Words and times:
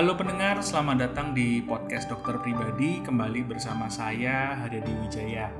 Halo 0.00 0.16
pendengar, 0.16 0.64
selamat 0.64 0.96
datang 0.96 1.36
di 1.36 1.60
podcast 1.60 2.08
Dokter 2.08 2.40
Pribadi 2.40 3.04
kembali 3.04 3.44
bersama 3.44 3.84
saya 3.92 4.56
Haryadi 4.56 4.96
Wijaya. 4.96 5.52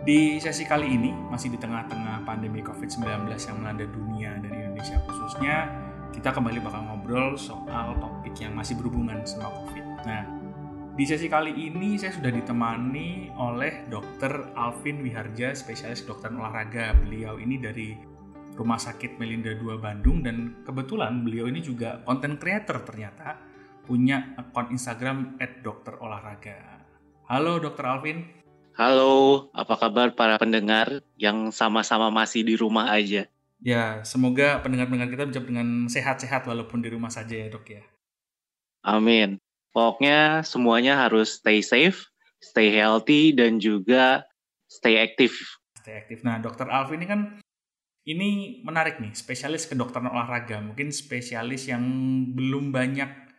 Di 0.00 0.40
sesi 0.40 0.64
kali 0.64 0.88
ini, 0.88 1.12
masih 1.28 1.52
di 1.52 1.60
tengah-tengah 1.60 2.24
pandemi 2.24 2.64
COVID-19 2.64 3.28
yang 3.28 3.60
melanda 3.60 3.84
dunia 3.84 4.32
dan 4.40 4.48
Indonesia 4.48 4.96
khususnya, 5.04 5.68
kita 6.08 6.32
kembali 6.32 6.56
bakal 6.64 6.88
ngobrol 6.88 7.36
soal 7.36 8.00
topik 8.00 8.32
yang 8.40 8.56
masih 8.56 8.80
berhubungan 8.80 9.20
sama 9.28 9.52
COVID. 9.52 10.08
Nah, 10.08 10.24
di 10.96 11.04
sesi 11.04 11.28
kali 11.28 11.52
ini 11.52 12.00
saya 12.00 12.16
sudah 12.16 12.32
ditemani 12.32 13.36
oleh 13.36 13.84
Dr. 13.92 14.56
Alvin 14.56 15.04
Wiharja, 15.04 15.52
spesialis 15.52 16.08
dokter 16.08 16.32
olahraga. 16.32 16.96
Beliau 16.96 17.36
ini 17.36 17.60
dari 17.60 17.92
Rumah 18.56 18.80
Sakit 18.80 19.20
Melinda 19.20 19.52
2 19.52 19.76
Bandung 19.76 20.24
dan 20.24 20.64
kebetulan 20.64 21.20
beliau 21.28 21.44
ini 21.44 21.60
juga 21.60 22.00
content 22.08 22.40
creator 22.40 22.80
ternyata 22.88 23.49
punya 23.90 24.38
akun 24.38 24.70
Instagram 24.70 25.34
@dokterolahraga. 25.66 26.86
Halo 27.26 27.58
Dr. 27.58 27.82
Alvin. 27.90 28.22
Halo, 28.78 29.50
apa 29.50 29.74
kabar 29.74 30.14
para 30.14 30.38
pendengar 30.38 31.02
yang 31.18 31.50
sama-sama 31.50 32.06
masih 32.06 32.46
di 32.46 32.54
rumah 32.54 32.86
aja? 32.86 33.26
Ya, 33.58 33.98
semoga 34.06 34.62
pendengar-pendengar 34.62 35.10
kita 35.10 35.26
bisa 35.26 35.42
dengan 35.42 35.90
sehat-sehat 35.90 36.46
walaupun 36.46 36.86
di 36.86 36.94
rumah 36.94 37.10
saja 37.10 37.34
ya 37.34 37.50
dok 37.50 37.66
ya. 37.66 37.82
Amin. 38.86 39.42
Pokoknya 39.74 40.46
semuanya 40.46 40.94
harus 40.94 41.42
stay 41.42 41.58
safe, 41.58 42.06
stay 42.38 42.70
healthy, 42.70 43.34
dan 43.34 43.58
juga 43.58 44.22
stay 44.70 45.02
aktif. 45.02 45.34
Stay 45.82 45.98
aktif. 45.98 46.22
Nah, 46.22 46.38
Dokter 46.38 46.70
Alvin 46.70 47.02
ini 47.02 47.10
kan 47.10 47.20
ini 48.06 48.62
menarik 48.62 49.02
nih, 49.02 49.18
spesialis 49.18 49.66
kedokteran 49.66 50.14
olahraga. 50.14 50.62
Mungkin 50.62 50.94
spesialis 50.94 51.66
yang 51.66 51.82
belum 52.38 52.70
banyak 52.70 53.29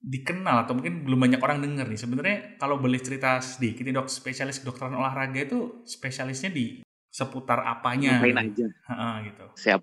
dikenal 0.00 0.64
atau 0.64 0.72
mungkin 0.72 1.04
belum 1.04 1.20
banyak 1.28 1.40
orang 1.44 1.60
dengar 1.60 1.84
nih. 1.86 2.00
Sebenarnya 2.00 2.36
kalau 2.56 2.80
boleh 2.80 2.96
cerita 2.98 3.36
sedikit 3.44 3.84
nih 3.84 3.94
dok, 3.94 4.08
spesialis 4.08 4.64
kedokteran 4.64 4.96
olahraga 4.96 5.44
itu 5.44 5.84
spesialisnya 5.84 6.48
di 6.48 6.80
seputar 7.12 7.68
apanya? 7.68 8.16
Ngapain 8.16 8.40
aja. 8.40 8.66
Ha, 8.88 9.20
gitu. 9.28 9.44
Siap. 9.60 9.80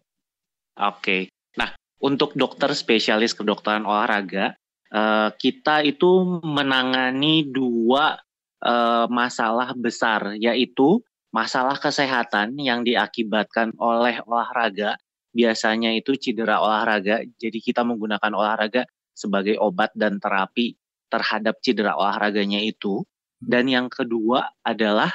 Oke. 0.78 1.30
Nah, 1.58 1.70
untuk 2.02 2.34
dokter 2.34 2.73
spesialis 2.73 3.38
kedokteran 3.38 3.86
olahraga, 3.86 4.58
uh, 4.90 5.30
kita 5.38 5.86
itu 5.86 6.42
menangani 6.42 7.45
dua 7.45 8.18
uh, 8.66 9.06
masalah 9.10 9.78
besar, 9.78 10.34
yaitu 10.42 11.02
masalah 11.30 11.78
kesehatan 11.78 12.58
yang 12.58 12.82
diakibatkan 12.82 13.76
oleh 13.78 14.18
olahraga 14.26 14.98
biasanya 15.30 15.94
itu 15.94 16.18
cedera 16.18 16.58
olahraga. 16.58 17.22
Jadi 17.38 17.62
kita 17.62 17.86
menggunakan 17.86 18.34
olahraga 18.34 18.90
sebagai 19.18 19.58
obat 19.58 19.90
dan 19.98 20.22
terapi 20.22 20.78
terhadap 21.10 21.58
cedera 21.66 21.98
olahraganya 21.98 22.62
itu. 22.62 23.02
Dan 23.42 23.66
yang 23.66 23.90
kedua 23.90 24.54
adalah 24.62 25.10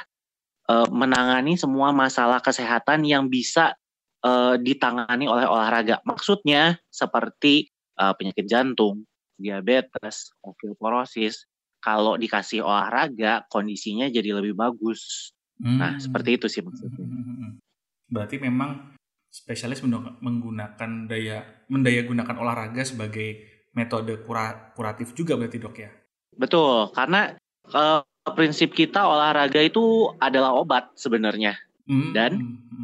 e, 0.67 0.75
menangani 0.91 1.55
semua 1.55 1.95
masalah 1.95 2.43
kesehatan 2.43 3.07
yang 3.07 3.31
bisa 3.31 3.79
e, 4.19 4.59
ditangani 4.59 5.27
oleh 5.27 5.47
olahraga. 5.47 6.03
Maksudnya 6.03 6.79
seperti 6.91 7.71
e, 7.71 8.03
penyakit 8.19 8.43
jantung, 8.47 9.07
diabetes, 9.39 10.35
osteoporosis. 10.43 11.47
Kalau 11.83 12.15
dikasih 12.15 12.63
olahraga, 12.63 13.43
kondisinya 13.51 14.07
jadi 14.07 14.39
lebih 14.39 14.55
bagus. 14.55 15.31
Hmm. 15.59 15.79
Nah, 15.83 15.99
seperti 15.99 16.39
itu 16.39 16.47
sih 16.47 16.63
maksudnya. 16.63 17.03
Hmm. 17.03 17.59
Berarti 18.07 18.39
memang 18.39 18.95
spesialis 19.27 19.83
menggunakan 19.83 21.11
daya 21.11 21.43
mendaya 21.67 22.05
gunakan 22.07 22.37
olahraga 22.39 22.87
sebagai 22.87 23.52
metode 23.73 24.21
kura, 24.23 24.73
kuratif 24.77 25.13
juga 25.17 25.37
berarti 25.37 25.57
dok 25.57 25.75
ya? 25.77 25.89
Betul, 26.33 26.89
karena 26.93 27.37
uh, 27.73 28.01
prinsip 28.33 28.73
kita 28.73 29.05
olahraga 29.05 29.61
itu 29.61 30.09
adalah 30.17 30.55
obat 30.57 30.93
sebenarnya. 30.97 31.57
Hmm. 31.83 32.15
Dan 32.15 32.31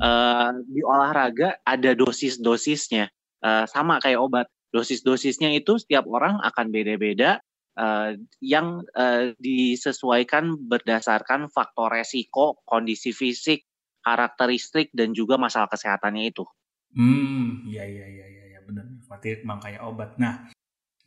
uh, 0.04 0.52
di 0.68 0.84
olahraga 0.84 1.56
ada 1.64 1.96
dosis-dosisnya, 1.96 3.08
uh, 3.42 3.66
sama 3.70 4.02
kayak 4.04 4.20
obat. 4.20 4.48
Dosis-dosisnya 4.70 5.50
itu 5.58 5.82
setiap 5.82 6.06
orang 6.06 6.38
akan 6.46 6.70
beda-beda 6.70 7.42
uh, 7.74 8.14
yang 8.38 8.86
uh, 8.94 9.34
disesuaikan 9.42 10.54
berdasarkan 10.62 11.50
faktor 11.50 11.90
resiko, 11.90 12.62
kondisi 12.70 13.10
fisik, 13.10 13.66
karakteristik 14.06 14.94
dan 14.94 15.18
juga 15.18 15.42
masalah 15.42 15.66
kesehatannya 15.74 16.30
itu. 16.30 16.46
Hmm, 16.94 17.66
iya 17.66 17.82
iya 17.82 18.06
iya 18.06 18.26
iya 18.30 18.44
ya, 18.58 18.60
benar. 18.62 18.86
Berarti 19.10 19.42
emang 19.42 19.58
kayak 19.58 19.82
obat. 19.82 20.14
Nah, 20.22 20.54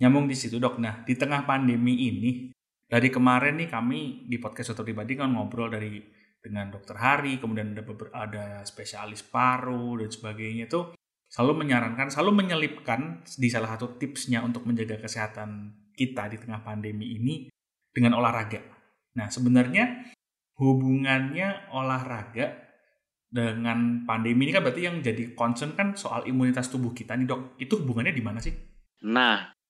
nyambung 0.02 0.26
di 0.26 0.34
situ 0.34 0.58
dok. 0.58 0.82
Nah, 0.82 1.06
di 1.06 1.14
tengah 1.14 1.46
pandemi 1.46 2.10
ini, 2.10 2.50
dari 2.90 3.06
kemarin 3.08 3.62
nih 3.62 3.70
kami 3.70 4.26
di 4.26 4.36
podcast 4.42 4.74
dokter 4.74 4.90
pribadi 4.90 5.14
kan 5.14 5.30
ngobrol 5.30 5.70
dari 5.70 6.02
dengan 6.42 6.74
dokter 6.74 6.98
Hari, 6.98 7.38
kemudian 7.38 7.70
ada 7.70 7.86
ada 8.10 8.44
spesialis 8.66 9.22
paru 9.22 10.02
dan 10.02 10.10
sebagainya 10.10 10.66
itu 10.66 10.90
selalu 11.30 11.64
menyarankan, 11.64 12.10
selalu 12.10 12.42
menyelipkan 12.42 13.22
di 13.24 13.46
salah 13.46 13.78
satu 13.78 13.94
tipsnya 13.94 14.42
untuk 14.42 14.66
menjaga 14.66 14.98
kesehatan 14.98 15.70
kita 15.94 16.26
di 16.26 16.36
tengah 16.42 16.66
pandemi 16.66 17.14
ini 17.14 17.46
dengan 17.94 18.18
olahraga. 18.18 18.58
Nah, 19.14 19.30
sebenarnya 19.30 20.12
hubungannya 20.58 21.70
olahraga 21.70 22.58
dengan 23.32 24.04
pandemi 24.04 24.44
ini 24.44 24.52
kan 24.52 24.60
berarti 24.60 24.82
yang 24.84 25.00
jadi 25.00 25.32
concern 25.32 25.72
kan 25.72 25.96
soal 25.96 26.28
imunitas 26.28 26.68
tubuh 26.68 26.92
kita 26.92 27.16
nih 27.16 27.24
dok. 27.24 27.56
Itu 27.56 27.80
hubungannya 27.80 28.12
di 28.12 28.20
mana 28.20 28.42
sih? 28.42 28.52
Nah, 29.08 29.61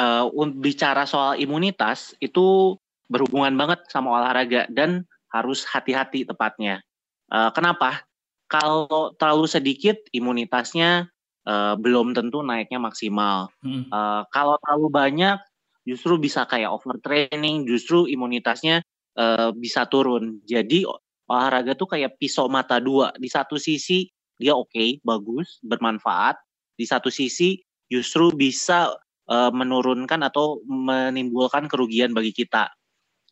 uh, 0.00 0.30
bicara 0.58 1.04
soal 1.06 1.38
imunitas 1.38 2.14
itu 2.18 2.76
berhubungan 3.06 3.54
banget 3.54 3.84
sama 3.92 4.16
olahraga 4.20 4.66
dan 4.72 5.04
harus 5.30 5.66
hati-hati 5.66 6.24
tepatnya. 6.24 6.80
Uh, 7.28 7.50
kenapa? 7.50 8.06
Kalau 8.46 9.12
terlalu 9.18 9.50
sedikit 9.50 9.98
imunitasnya 10.14 11.10
uh, 11.48 11.74
belum 11.74 12.14
tentu 12.14 12.40
naiknya 12.44 12.78
maksimal. 12.78 13.50
Hmm. 13.64 13.88
Uh, 13.90 14.22
kalau 14.30 14.60
terlalu 14.62 14.88
banyak 14.92 15.38
justru 15.84 16.16
bisa 16.16 16.48
kayak 16.48 16.72
overtraining, 16.72 17.68
justru 17.68 18.08
imunitasnya 18.08 18.80
uh, 19.18 19.50
bisa 19.52 19.84
turun. 19.90 20.40
Jadi 20.46 20.86
olahraga 21.28 21.76
tuh 21.76 21.88
kayak 21.88 22.16
pisau 22.20 22.48
mata 22.48 22.80
dua. 22.80 23.12
Di 23.16 23.28
satu 23.28 23.60
sisi 23.60 24.08
dia 24.38 24.56
oke, 24.56 24.70
okay, 24.72 24.98
bagus, 25.04 25.60
bermanfaat. 25.64 26.38
Di 26.74 26.84
satu 26.88 27.12
sisi 27.12 27.60
justru 27.86 28.34
bisa 28.34 28.90
uh, 29.28 29.52
menurunkan 29.52 30.20
atau 30.24 30.60
menimbulkan 30.66 31.68
kerugian 31.68 32.12
bagi 32.12 32.32
kita. 32.32 32.72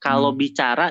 Kalau 0.02 0.34
hmm. 0.34 0.38
bicara 0.38 0.90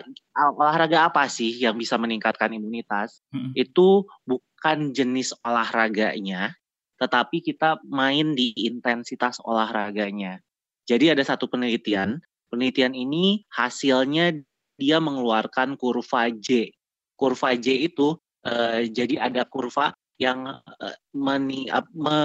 olahraga 0.55 1.11
apa 1.11 1.27
sih 1.27 1.51
yang 1.51 1.75
bisa 1.75 1.99
meningkatkan 1.99 2.55
imunitas? 2.55 3.19
Hmm. 3.35 3.51
Itu 3.51 4.07
bukan 4.23 4.95
jenis 4.95 5.35
olahraganya, 5.43 6.55
tetapi 6.95 7.43
kita 7.43 7.83
main 7.83 8.31
di 8.31 8.55
intensitas 8.55 9.43
olahraganya. 9.43 10.39
Jadi 10.87 11.11
ada 11.11 11.23
satu 11.27 11.51
penelitian, 11.51 12.23
penelitian 12.47 12.95
ini 12.95 13.43
hasilnya 13.51 14.31
dia 14.79 14.97
mengeluarkan 15.03 15.75
kurva 15.75 16.31
J. 16.31 16.71
Kurva 17.19 17.53
J 17.59 17.91
itu 17.91 18.15
uh, 18.47 18.79
jadi 18.87 19.27
ada 19.27 19.43
kurva 19.43 19.91
yang 20.17 20.47
uh, 20.47 20.95
meni, 21.11 21.67
me, 21.93 22.19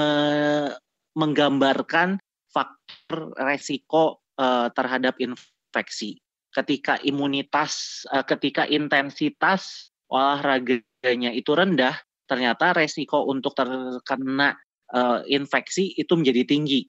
menggambarkan 1.17 2.21
faktor 2.57 3.37
resiko 3.37 4.25
uh, 4.41 4.73
terhadap 4.73 5.21
infeksi. 5.21 6.17
Ketika 6.49 6.97
imunitas, 7.05 8.01
uh, 8.09 8.25
ketika 8.25 8.65
intensitas 8.65 9.93
olahraganya 10.09 11.37
itu 11.37 11.53
rendah, 11.53 12.01
ternyata 12.25 12.73
resiko 12.73 13.29
untuk 13.29 13.53
terkena 13.53 14.57
uh, 14.97 15.21
infeksi 15.29 15.93
itu 16.01 16.17
menjadi 16.17 16.49
tinggi. 16.49 16.89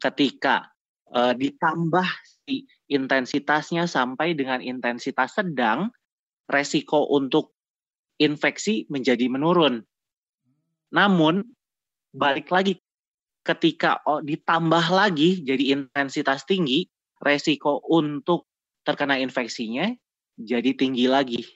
Ketika 0.00 0.72
uh, 1.12 1.36
ditambah 1.36 2.08
si 2.48 2.64
intensitasnya 2.88 3.84
sampai 3.84 4.32
dengan 4.32 4.64
intensitas 4.64 5.36
sedang, 5.36 5.92
resiko 6.48 7.04
untuk 7.12 7.52
infeksi 8.16 8.88
menjadi 8.88 9.28
menurun. 9.28 9.84
Namun 10.88 11.44
balik 12.16 12.48
lagi 12.48 12.80
ketika 13.46 14.02
oh, 14.02 14.18
ditambah 14.18 14.86
lagi 14.90 15.46
jadi 15.46 15.78
intensitas 15.78 16.42
tinggi, 16.42 16.90
resiko 17.22 17.78
untuk 17.86 18.50
terkena 18.82 19.22
infeksinya 19.22 19.94
jadi 20.34 20.74
tinggi 20.74 21.06
lagi. 21.06 21.46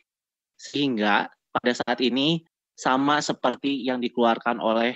Sehingga 0.54 1.26
pada 1.50 1.72
saat 1.74 1.98
ini 1.98 2.46
sama 2.78 3.18
seperti 3.18 3.82
yang 3.82 3.98
dikeluarkan 3.98 4.62
oleh 4.62 4.94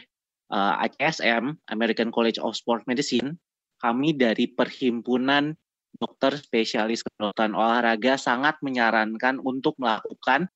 uh, 0.54 0.78
eh, 0.80 0.88
ACSM, 0.88 1.58
American 1.74 2.14
College 2.14 2.38
of 2.38 2.54
Sport 2.54 2.86
Medicine, 2.86 3.36
kami 3.82 4.16
dari 4.16 4.48
Perhimpunan 4.48 5.52
Dokter 5.94 6.38
Spesialis 6.40 7.04
Kedokteran 7.04 7.54
Olahraga 7.54 8.18
sangat 8.18 8.58
menyarankan 8.64 9.38
untuk 9.42 9.78
melakukan 9.78 10.50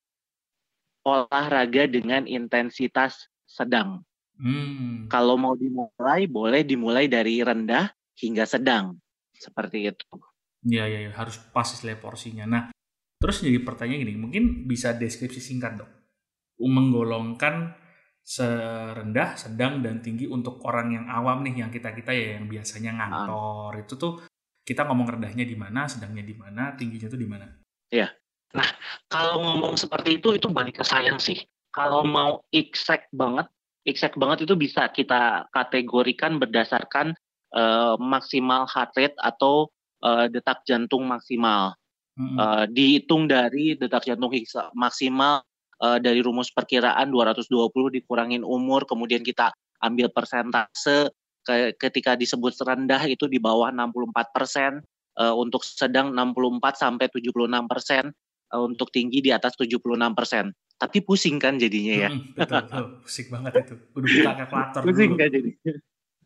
olahraga 1.07 1.87
dengan 1.87 2.27
intensitas 2.27 3.31
sedang. 3.47 4.08
Hmm. 4.39 5.11
Kalau 5.11 5.35
mau 5.35 5.59
dimulai, 5.59 6.31
boleh 6.31 6.63
dimulai 6.63 7.11
dari 7.11 7.43
rendah 7.43 7.91
hingga 8.19 8.47
sedang. 8.47 8.95
seperti 9.39 9.87
itu. 9.87 10.19
Iya, 10.67 10.91
iya, 10.91 10.99
ya, 11.07 11.11
harus 11.15 11.39
pas 11.55 11.63
istilah 11.63 11.95
porsinya. 12.03 12.43
Nah, 12.43 12.63
terus 13.23 13.39
jadi 13.39 13.63
pertanyaan 13.63 14.03
gini, 14.03 14.19
mungkin 14.19 14.45
bisa 14.67 14.91
deskripsi 14.99 15.39
singkat 15.39 15.79
dok, 15.79 15.91
menggolongkan 16.59 17.79
serendah, 18.19 19.39
sedang, 19.39 19.79
dan 19.81 20.03
tinggi 20.03 20.27
untuk 20.27 20.59
orang 20.67 20.91
yang 20.91 21.07
awam 21.07 21.47
nih, 21.47 21.63
yang 21.63 21.71
kita-kita 21.71 22.11
ya 22.11 22.37
yang 22.37 22.51
biasanya 22.51 22.99
ngantor, 22.99 23.79
ah. 23.79 23.81
itu 23.81 23.95
tuh 23.95 24.13
kita 24.67 24.85
ngomong 24.85 25.17
rendahnya 25.17 25.49
di 25.49 25.57
mana, 25.57 25.89
sedangnya 25.89 26.27
di 26.27 26.35
mana, 26.37 26.77
tingginya 26.77 27.09
tuh 27.09 27.21
di 27.23 27.29
mana. 27.31 27.47
Iya. 27.89 28.13
Nah, 28.53 28.69
kalau 29.09 29.41
ngomong 29.41 29.81
seperti 29.81 30.21
itu, 30.21 30.37
itu 30.37 30.51
balik 30.53 30.83
ke 30.83 30.85
sayang 30.85 31.17
sih. 31.17 31.41
Kalau 31.73 32.05
mau 32.05 32.45
exact 32.53 33.09
banget, 33.15 33.49
exact 33.89 34.21
banget 34.21 34.45
itu 34.45 34.55
bisa 34.55 34.93
kita 34.93 35.49
kategorikan 35.49 36.37
berdasarkan 36.37 37.17
uh, 37.57 37.97
maksimal 37.97 38.69
heart 38.69 38.93
rate 38.93 39.17
atau 39.17 39.73
uh, 40.05 40.29
detak 40.29 40.61
jantung 40.69 41.09
maksimal. 41.09 41.73
Mm-hmm. 42.19 42.37
Uh, 42.37 42.65
dihitung 42.69 43.31
dari 43.31 43.79
detak 43.79 44.05
jantung 44.05 44.35
maksimal 44.77 45.41
uh, 45.81 45.99
dari 46.03 46.21
rumus 46.21 46.53
perkiraan 46.53 47.09
220 47.09 47.49
dikurangin 47.97 48.43
umur, 48.45 48.85
kemudian 48.85 49.25
kita 49.25 49.55
ambil 49.81 50.11
persentase 50.11 51.15
ke, 51.47 51.73
ketika 51.79 52.19
disebut 52.19 52.59
rendah 52.61 53.07
itu 53.07 53.31
di 53.31 53.39
bawah 53.39 53.71
64 53.71 54.35
persen, 54.35 54.83
uh, 55.17 55.35
untuk 55.35 55.63
sedang 55.63 56.11
64 56.11 56.75
sampai 56.75 57.07
76 57.07 57.71
persen, 57.71 58.11
uh, 58.51 58.63
untuk 58.67 58.91
tinggi 58.91 59.23
di 59.23 59.31
atas 59.31 59.55
76 59.55 59.79
persen 60.13 60.51
tapi 60.79 61.03
pusing 61.03 61.43
kan 61.43 61.59
jadinya 61.59 62.07
ya. 62.07 62.11
Hmm, 62.15 62.33
betul, 62.39 62.63
betul, 62.63 62.85
pusing 63.03 63.27
banget 63.35 63.53
itu. 63.67 63.75
Udah 63.99 64.09
buka 64.09 64.33
kalkulator 64.39 64.81
Pusing 64.87 65.13
kan 65.19 65.29
jadi. 65.29 65.51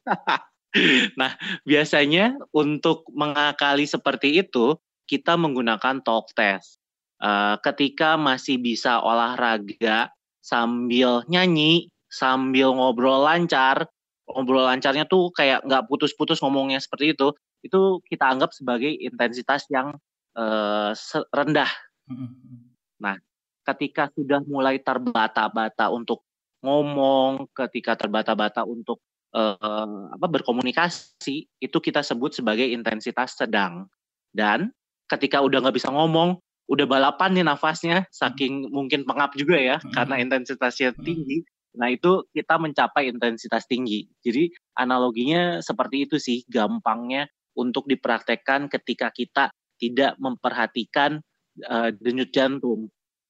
nah, 1.20 1.32
biasanya 1.64 2.36
untuk 2.52 3.08
mengakali 3.16 3.88
seperti 3.88 4.44
itu, 4.44 4.76
kita 5.08 5.40
menggunakan 5.40 6.04
talk 6.04 6.30
test. 6.36 6.76
Uh, 7.22 7.56
ketika 7.64 8.20
masih 8.20 8.60
bisa 8.60 9.00
olahraga 9.00 10.12
sambil 10.44 11.24
nyanyi, 11.30 11.88
sambil 12.12 12.76
ngobrol 12.76 13.24
lancar, 13.24 13.88
ngobrol 14.28 14.68
lancarnya 14.68 15.08
tuh 15.08 15.32
kayak 15.32 15.64
nggak 15.64 15.86
putus-putus 15.88 16.44
ngomongnya 16.44 16.82
seperti 16.82 17.16
itu, 17.16 17.32
itu 17.64 18.02
kita 18.10 18.26
anggap 18.26 18.52
sebagai 18.52 18.90
intensitas 18.90 19.64
yang 19.72 19.96
uh, 20.36 20.92
rendah. 21.30 21.70
Hmm, 22.10 22.36
hmm, 22.36 22.58
nah, 22.98 23.16
ketika 23.62 24.10
sudah 24.14 24.42
mulai 24.44 24.82
terbata-bata 24.82 25.90
untuk 25.90 26.26
ngomong, 26.62 27.50
ketika 27.54 27.98
terbata-bata 27.98 28.62
untuk 28.62 29.02
uh, 29.34 30.10
apa 30.14 30.26
berkomunikasi, 30.30 31.46
itu 31.58 31.78
kita 31.82 32.02
sebut 32.02 32.34
sebagai 32.34 32.66
intensitas 32.66 33.34
sedang. 33.38 33.90
Dan 34.32 34.70
ketika 35.10 35.42
udah 35.42 35.60
nggak 35.62 35.76
bisa 35.76 35.90
ngomong, 35.90 36.38
udah 36.70 36.86
balapan 36.86 37.36
nih 37.36 37.44
nafasnya, 37.46 38.06
saking 38.14 38.70
mungkin 38.70 39.02
pengap 39.04 39.34
juga 39.34 39.58
ya, 39.58 39.76
hmm. 39.82 39.92
karena 39.92 40.14
intensitasnya 40.22 40.94
hmm. 40.94 41.02
tinggi. 41.02 41.38
Nah 41.72 41.88
itu 41.88 42.28
kita 42.32 42.60
mencapai 42.60 43.08
intensitas 43.08 43.64
tinggi. 43.64 44.04
Jadi 44.20 44.52
analoginya 44.76 45.58
seperti 45.64 46.08
itu 46.08 46.16
sih, 46.20 46.44
gampangnya 46.46 47.28
untuk 47.56 47.88
dipraktekkan 47.88 48.68
ketika 48.68 49.12
kita 49.12 49.52
tidak 49.76 50.14
memperhatikan 50.20 51.20
uh, 51.66 51.90
denyut 51.92 52.30
jantung. 52.30 52.88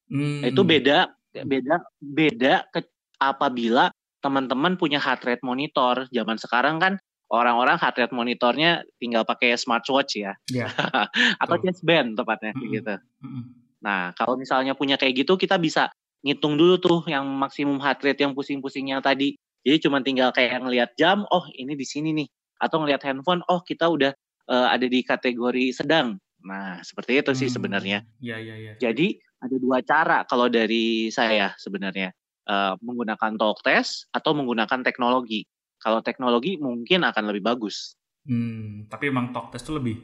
Hmm. 0.08 0.42
Itu 0.46 0.62
beda 0.66 1.12
beda 1.32 1.80
beda 1.98 2.54
ke, 2.72 2.84
apabila 3.16 3.90
teman-teman 4.22 4.78
punya 4.78 5.02
heart 5.02 5.26
rate 5.26 5.44
monitor. 5.44 6.06
Zaman 6.10 6.38
sekarang 6.38 6.78
kan 6.78 6.98
orang-orang 7.32 7.80
heart 7.80 7.96
rate 7.98 8.14
monitornya 8.14 8.86
tinggal 9.02 9.26
pakai 9.26 9.58
smartwatch 9.58 10.20
ya. 10.20 10.32
Yeah. 10.50 10.70
Atau 11.42 11.58
chest 11.62 11.82
band 11.82 12.14
tepatnya 12.14 12.52
-hmm. 12.54 12.70
gitu. 12.70 12.94
-hmm. 12.98 13.42
Nah, 13.82 14.14
kalau 14.14 14.38
misalnya 14.38 14.78
punya 14.78 14.94
kayak 14.94 15.26
gitu 15.26 15.34
kita 15.34 15.58
bisa 15.58 15.90
ngitung 16.22 16.54
dulu 16.54 16.78
tuh 16.78 17.02
yang 17.10 17.26
maksimum 17.26 17.82
heart 17.82 18.00
rate 18.06 18.22
yang 18.22 18.32
pusing-pusingnya 18.32 19.02
tadi. 19.02 19.34
Jadi 19.62 19.76
cuma 19.82 20.02
tinggal 20.02 20.30
kayak 20.30 20.62
ngelihat 20.62 20.94
jam, 20.94 21.26
oh 21.30 21.46
ini 21.54 21.74
di 21.74 21.86
sini 21.86 22.14
nih. 22.14 22.28
Atau 22.62 22.78
ngelihat 22.82 23.02
handphone, 23.02 23.42
oh 23.50 23.62
kita 23.62 23.90
udah 23.90 24.14
uh, 24.46 24.68
ada 24.70 24.86
di 24.86 25.02
kategori 25.02 25.74
sedang. 25.74 26.14
Nah, 26.42 26.78
seperti 26.82 27.18
itu 27.18 27.34
sih 27.34 27.50
hmm. 27.50 27.56
sebenarnya. 27.58 27.98
Iya, 28.22 28.36
iya, 28.38 28.54
iya. 28.58 28.72
Jadi 28.78 29.18
ada 29.42 29.56
dua 29.58 29.82
cara 29.82 30.22
kalau 30.22 30.46
dari 30.46 31.10
saya 31.10 31.50
sebenarnya 31.58 32.14
uh, 32.46 32.78
menggunakan 32.78 33.34
talk 33.34 33.60
test 33.66 34.06
atau 34.14 34.32
menggunakan 34.38 34.86
teknologi. 34.86 35.42
Kalau 35.82 35.98
teknologi 35.98 36.62
mungkin 36.62 37.02
akan 37.02 37.34
lebih 37.34 37.42
bagus. 37.42 37.98
Hmm, 38.22 38.86
tapi 38.86 39.10
emang 39.10 39.34
talk 39.34 39.50
test 39.50 39.66
itu 39.66 39.74
lebih 39.74 39.96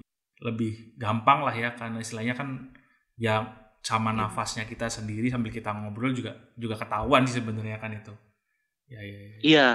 lebih 0.42 0.98
gampang 0.98 1.46
lah 1.46 1.54
ya 1.54 1.74
karena 1.78 2.02
istilahnya 2.02 2.34
kan 2.34 2.74
ya 3.14 3.46
sama 3.82 4.10
iya. 4.10 4.26
nafasnya 4.26 4.64
kita 4.66 4.90
sendiri 4.90 5.30
sambil 5.30 5.54
kita 5.54 5.70
ngobrol 5.70 6.10
juga 6.14 6.34
juga 6.58 6.78
ketahuan 6.78 7.26
sih 7.30 7.38
sebenarnya 7.38 7.78
kan 7.78 7.94
itu. 7.94 8.14
Ya, 8.90 9.00
ya, 9.06 9.18
ya. 9.18 9.38
Iya. 9.42 9.68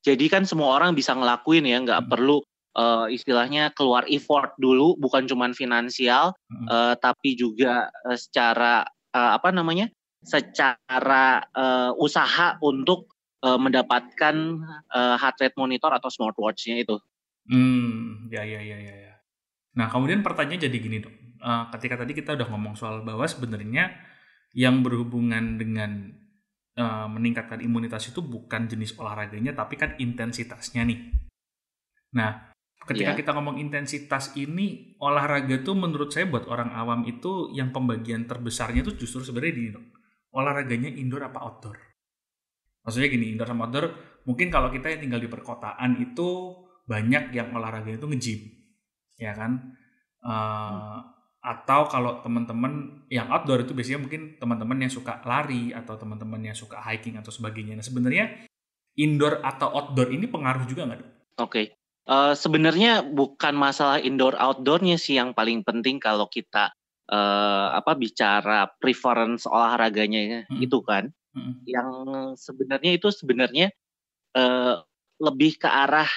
Jadi 0.00 0.32
kan 0.32 0.48
semua 0.48 0.72
orang 0.72 0.96
bisa 0.96 1.12
ngelakuin 1.12 1.68
ya, 1.68 1.76
nggak 1.84 2.08
hmm. 2.08 2.10
perlu 2.10 2.40
uh, 2.76 3.06
istilahnya 3.10 3.72
keluar 3.74 4.06
effort 4.06 4.54
dulu 4.60 4.94
bukan 5.00 5.26
cuma 5.26 5.50
finansial 5.54 6.34
hmm. 6.50 6.66
uh, 6.68 6.94
tapi 6.98 7.34
juga 7.34 7.90
uh, 8.06 8.18
secara 8.18 8.86
uh, 9.14 9.32
apa 9.38 9.50
namanya 9.50 9.90
secara 10.20 11.40
uh, 11.56 11.92
usaha 11.96 12.60
untuk 12.60 13.16
uh, 13.44 13.56
mendapatkan 13.56 14.36
uh, 14.92 15.16
heart 15.16 15.36
rate 15.40 15.56
monitor 15.56 15.90
atau 15.96 16.12
smartwatchnya 16.12 16.84
itu. 16.84 16.96
Hmm, 17.48 18.28
ya 18.28 18.44
ya 18.44 18.60
ya 18.60 18.78
ya. 18.78 18.94
ya. 19.10 19.14
Nah 19.80 19.88
kemudian 19.88 20.20
pertanyaan 20.20 20.68
jadi 20.68 20.76
gini 20.76 21.00
dok, 21.00 21.14
uh, 21.40 21.72
ketika 21.72 22.04
tadi 22.04 22.12
kita 22.12 22.36
udah 22.36 22.48
ngomong 22.52 22.76
soal 22.76 23.00
bahwa 23.00 23.24
sebenarnya 23.24 23.96
yang 24.52 24.84
berhubungan 24.84 25.56
dengan 25.56 26.12
uh, 26.76 27.08
meningkatkan 27.08 27.62
imunitas 27.64 28.10
itu 28.10 28.20
bukan 28.20 28.66
jenis 28.68 28.98
olahraganya 29.00 29.56
tapi 29.56 29.80
kan 29.80 29.96
intensitasnya 29.96 30.84
nih. 30.84 31.00
Nah 32.12 32.49
ketika 32.88 33.12
yeah. 33.12 33.18
kita 33.18 33.30
ngomong 33.36 33.60
intensitas 33.60 34.32
ini 34.40 34.96
olahraga 35.00 35.60
tuh 35.60 35.76
menurut 35.76 36.08
saya 36.10 36.24
buat 36.26 36.48
orang 36.48 36.72
awam 36.72 37.04
itu 37.04 37.52
yang 37.52 37.74
pembagian 37.74 38.24
terbesarnya 38.24 38.80
tuh 38.80 38.96
justru 38.96 39.20
sebenarnya 39.20 39.54
di 39.54 39.64
olahraganya 40.32 40.88
indoor 40.88 41.28
apa 41.28 41.38
outdoor 41.44 41.76
maksudnya 42.80 43.08
gini 43.12 43.36
indoor 43.36 43.48
sama 43.52 43.68
outdoor 43.68 43.92
mungkin 44.24 44.48
kalau 44.48 44.72
kita 44.72 44.96
yang 44.96 45.00
tinggal 45.04 45.20
di 45.20 45.28
perkotaan 45.28 46.00
itu 46.00 46.56
banyak 46.88 47.36
yang 47.36 47.52
olahraga 47.52 47.92
itu 47.92 48.06
nge-gym 48.08 48.40
ya 49.20 49.36
kan 49.36 49.76
uh, 50.24 50.32
hmm. 50.32 51.00
atau 51.40 51.80
kalau 51.86 52.24
teman-teman 52.24 53.04
yang 53.12 53.28
outdoor 53.28 53.62
itu 53.62 53.76
biasanya 53.76 54.00
mungkin 54.00 54.40
teman-teman 54.40 54.88
yang 54.88 54.92
suka 54.92 55.20
lari 55.28 55.76
atau 55.76 56.00
teman-teman 56.00 56.40
yang 56.40 56.56
suka 56.56 56.80
hiking 56.80 57.20
atau 57.20 57.28
sebagainya 57.28 57.76
nah 57.76 57.84
sebenarnya 57.84 58.48
indoor 58.96 59.44
atau 59.44 59.68
outdoor 59.68 60.10
ini 60.12 60.26
pengaruh 60.26 60.64
juga 60.64 60.88
nggak 60.88 61.20
Oke, 61.40 61.56
okay. 61.56 61.66
Uh, 62.10 62.34
sebenarnya 62.34 63.06
bukan 63.06 63.54
masalah 63.54 64.02
indoor 64.02 64.34
outdoornya 64.34 64.98
sih 64.98 65.14
yang 65.14 65.30
paling 65.30 65.62
penting 65.62 66.02
kalau 66.02 66.26
kita 66.26 66.74
uh, 67.06 67.70
apa 67.70 67.94
bicara 67.94 68.66
preference 68.82 69.46
olahraganya 69.46 70.42
hmm. 70.50 70.58
itu 70.58 70.82
kan. 70.82 71.14
Hmm. 71.30 71.62
Yang 71.62 71.90
sebenarnya 72.42 72.98
itu 72.98 73.14
sebenarnya 73.14 73.70
uh, 74.34 74.82
lebih 75.22 75.62
ke 75.62 75.70
arah 75.70 76.10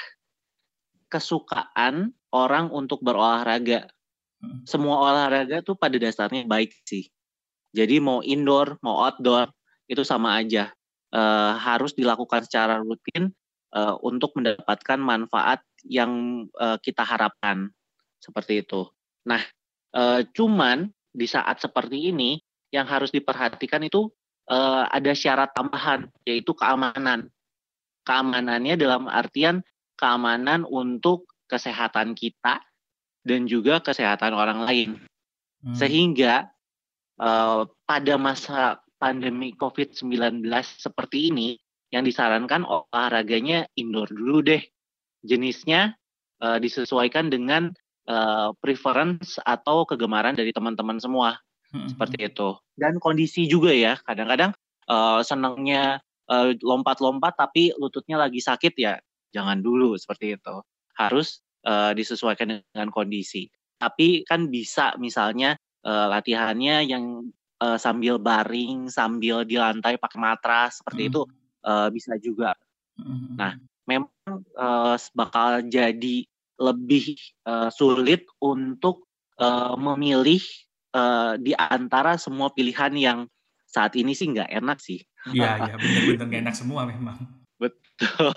kesukaan 1.14 2.18
orang 2.34 2.74
untuk 2.74 3.06
berolahraga. 3.06 3.86
Hmm. 4.42 4.66
Semua 4.66 4.98
olahraga 4.98 5.62
tuh 5.62 5.78
pada 5.78 6.02
dasarnya 6.02 6.50
baik 6.50 6.74
sih. 6.90 7.06
Jadi 7.70 8.02
mau 8.02 8.26
indoor 8.26 8.82
mau 8.82 9.06
outdoor 9.06 9.54
itu 9.86 10.02
sama 10.02 10.42
aja. 10.42 10.74
Uh, 11.14 11.54
harus 11.62 11.94
dilakukan 11.94 12.50
secara 12.50 12.82
rutin 12.82 13.30
uh, 13.78 13.94
untuk 14.02 14.34
mendapatkan 14.34 14.98
manfaat 14.98 15.62
yang 15.88 16.46
uh, 16.58 16.80
kita 16.80 17.04
harapkan 17.04 17.72
seperti 18.20 18.64
itu. 18.64 18.88
Nah, 19.28 19.44
uh, 19.96 20.24
cuman 20.32 20.88
di 21.12 21.28
saat 21.28 21.60
seperti 21.60 22.10
ini 22.10 22.40
yang 22.74 22.90
harus 22.90 23.14
diperhatikan 23.14 23.86
itu 23.86 24.10
uh, 24.50 24.88
ada 24.90 25.14
syarat 25.14 25.52
tambahan 25.54 26.10
yaitu 26.26 26.56
keamanan. 26.56 27.30
Keamanannya 28.04 28.76
dalam 28.76 29.08
artian 29.08 29.64
keamanan 29.96 30.68
untuk 30.68 31.30
kesehatan 31.48 32.18
kita 32.18 32.60
dan 33.24 33.48
juga 33.48 33.80
kesehatan 33.80 34.36
orang 34.36 34.68
lain. 34.68 34.90
Hmm. 35.64 35.76
Sehingga 35.78 36.52
uh, 37.22 37.64
pada 37.88 38.14
masa 38.20 38.84
pandemi 39.00 39.56
COVID-19 39.56 40.44
seperti 40.64 41.32
ini 41.32 41.56
yang 41.94 42.04
disarankan 42.04 42.66
olahraganya 42.66 43.70
indoor 43.78 44.10
dulu 44.10 44.42
deh 44.42 44.64
jenisnya 45.24 45.96
uh, 46.44 46.60
disesuaikan 46.60 47.32
dengan 47.32 47.72
uh, 48.08 48.52
preference 48.60 49.40
atau 49.44 49.88
kegemaran 49.88 50.36
dari 50.36 50.52
teman-teman 50.52 51.00
semua 51.00 51.40
hmm. 51.72 51.96
seperti 51.96 52.28
itu 52.28 52.56
dan 52.76 53.00
kondisi 53.00 53.48
juga 53.48 53.72
ya 53.72 53.98
kadang-kadang 54.04 54.52
uh, 54.88 55.24
senangnya 55.24 56.04
lompat 56.24 56.64
lompat-lompat 56.64 57.34
tapi 57.36 57.76
lututnya 57.76 58.16
lagi 58.16 58.40
sakit 58.40 58.74
ya 58.80 58.96
jangan 59.36 59.60
dulu 59.60 60.00
seperti 60.00 60.40
itu 60.40 60.56
harus 60.96 61.42
uh, 61.66 61.92
disesuaikan 61.92 62.62
dengan 62.62 62.90
kondisi. 62.94 63.50
Tapi 63.82 64.24
kan 64.24 64.48
bisa 64.48 64.96
misalnya 65.02 65.58
uh, 65.84 66.08
latihannya 66.08 66.88
yang 66.88 67.34
uh, 67.60 67.76
sambil 67.76 68.22
baring, 68.22 68.88
sambil 68.88 69.44
di 69.44 69.60
lantai 69.60 69.98
pakai 69.98 70.20
matras 70.22 70.80
seperti 70.80 71.10
hmm. 71.10 71.12
itu 71.12 71.22
uh, 71.66 71.88
bisa 71.90 72.14
juga. 72.22 72.54
Hmm. 72.96 73.36
Nah, 73.36 73.52
memang 73.90 74.12
uh, 74.56 74.96
bakal 75.16 75.64
jadi 75.68 76.28
lebih 76.60 77.18
uh, 77.44 77.68
sulit 77.74 78.24
untuk 78.40 79.10
uh, 79.42 79.76
memilih 79.76 80.42
uh, 80.96 81.36
di 81.36 81.52
antara 81.58 82.16
semua 82.16 82.54
pilihan 82.54 82.94
yang 82.96 83.20
saat 83.68 83.98
ini 83.98 84.14
sih 84.14 84.30
nggak 84.30 84.54
enak 84.54 84.78
sih. 84.78 85.02
Iya, 85.34 85.58
iya 85.68 85.74
benar-benar 85.76 86.26
nggak 86.30 86.42
enak 86.46 86.56
semua 86.56 86.86
memang. 86.86 87.18
Betul. 87.58 88.34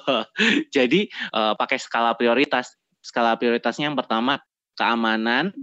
Jadi 0.76 1.12
uh, 1.36 1.52
pakai 1.54 1.76
skala 1.76 2.16
prioritas. 2.16 2.74
Skala 3.04 3.38
prioritasnya 3.38 3.92
yang 3.92 3.98
pertama 3.98 4.40
keamanan 4.76 5.54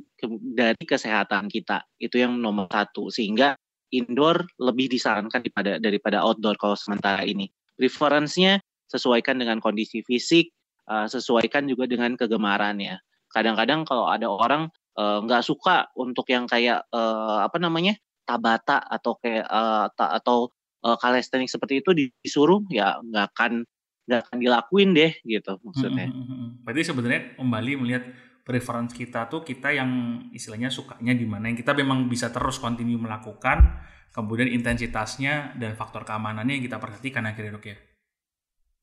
dari 0.56 0.80
kesehatan 0.88 1.52
kita 1.52 1.84
itu 2.00 2.18
yang 2.18 2.40
nomor 2.40 2.72
satu 2.72 3.12
sehingga 3.12 3.60
indoor 3.94 4.48
lebih 4.58 4.90
disarankan 4.90 5.44
daripada 5.44 5.78
daripada 5.78 6.18
outdoor 6.24 6.56
kalau 6.56 6.80
sementara 6.80 7.22
ini. 7.28 7.52
Preferensinya 7.76 8.58
sesuaikan 8.94 9.42
dengan 9.42 9.58
kondisi 9.58 10.06
fisik, 10.06 10.54
uh, 10.86 11.10
sesuaikan 11.10 11.66
juga 11.66 11.90
dengan 11.90 12.14
kegemarannya. 12.14 13.02
Kadang-kadang 13.34 13.90
kalau 13.90 14.06
ada 14.06 14.30
orang 14.30 14.70
nggak 14.94 15.42
uh, 15.42 15.46
suka 15.46 15.90
untuk 15.98 16.30
yang 16.30 16.46
kayak 16.46 16.86
uh, 16.94 17.42
apa 17.42 17.58
namanya 17.58 17.98
tabata 18.30 18.78
atau 18.78 19.18
kayak 19.18 19.50
uh, 19.50 19.90
ta 19.90 20.14
atau 20.22 20.54
uh, 20.86 20.98
kalestenik 21.02 21.50
seperti 21.50 21.82
itu 21.82 21.92
disuruh 22.22 22.62
ya 22.70 23.02
nggak 23.02 23.26
akan 23.34 23.66
nggak 24.06 24.20
akan 24.30 24.38
dilakuin 24.38 24.94
deh 24.94 25.12
gitu 25.24 25.58
maksudnya. 25.64 26.12
Hmm, 26.12 26.24
hmm, 26.24 26.28
hmm. 26.30 26.50
Berarti 26.62 26.82
sebenarnya 26.86 27.22
kembali 27.40 27.72
melihat 27.80 28.04
preference 28.44 28.92
kita 28.92 29.32
tuh 29.32 29.48
kita 29.48 29.72
yang 29.72 29.90
istilahnya 30.36 30.68
sukanya 30.68 31.16
di 31.16 31.24
mana 31.24 31.48
yang 31.48 31.56
kita 31.56 31.72
memang 31.72 32.12
bisa 32.12 32.28
terus 32.30 32.60
continue 32.60 33.00
melakukan, 33.00 33.80
kemudian 34.12 34.52
intensitasnya 34.52 35.56
dan 35.56 35.80
faktor 35.80 36.04
keamanannya 36.04 36.60
yang 36.60 36.66
kita 36.68 36.78
perhatikan 36.78 37.24
akhirnya 37.24 37.56
dok 37.56 37.66
ya. 37.72 37.78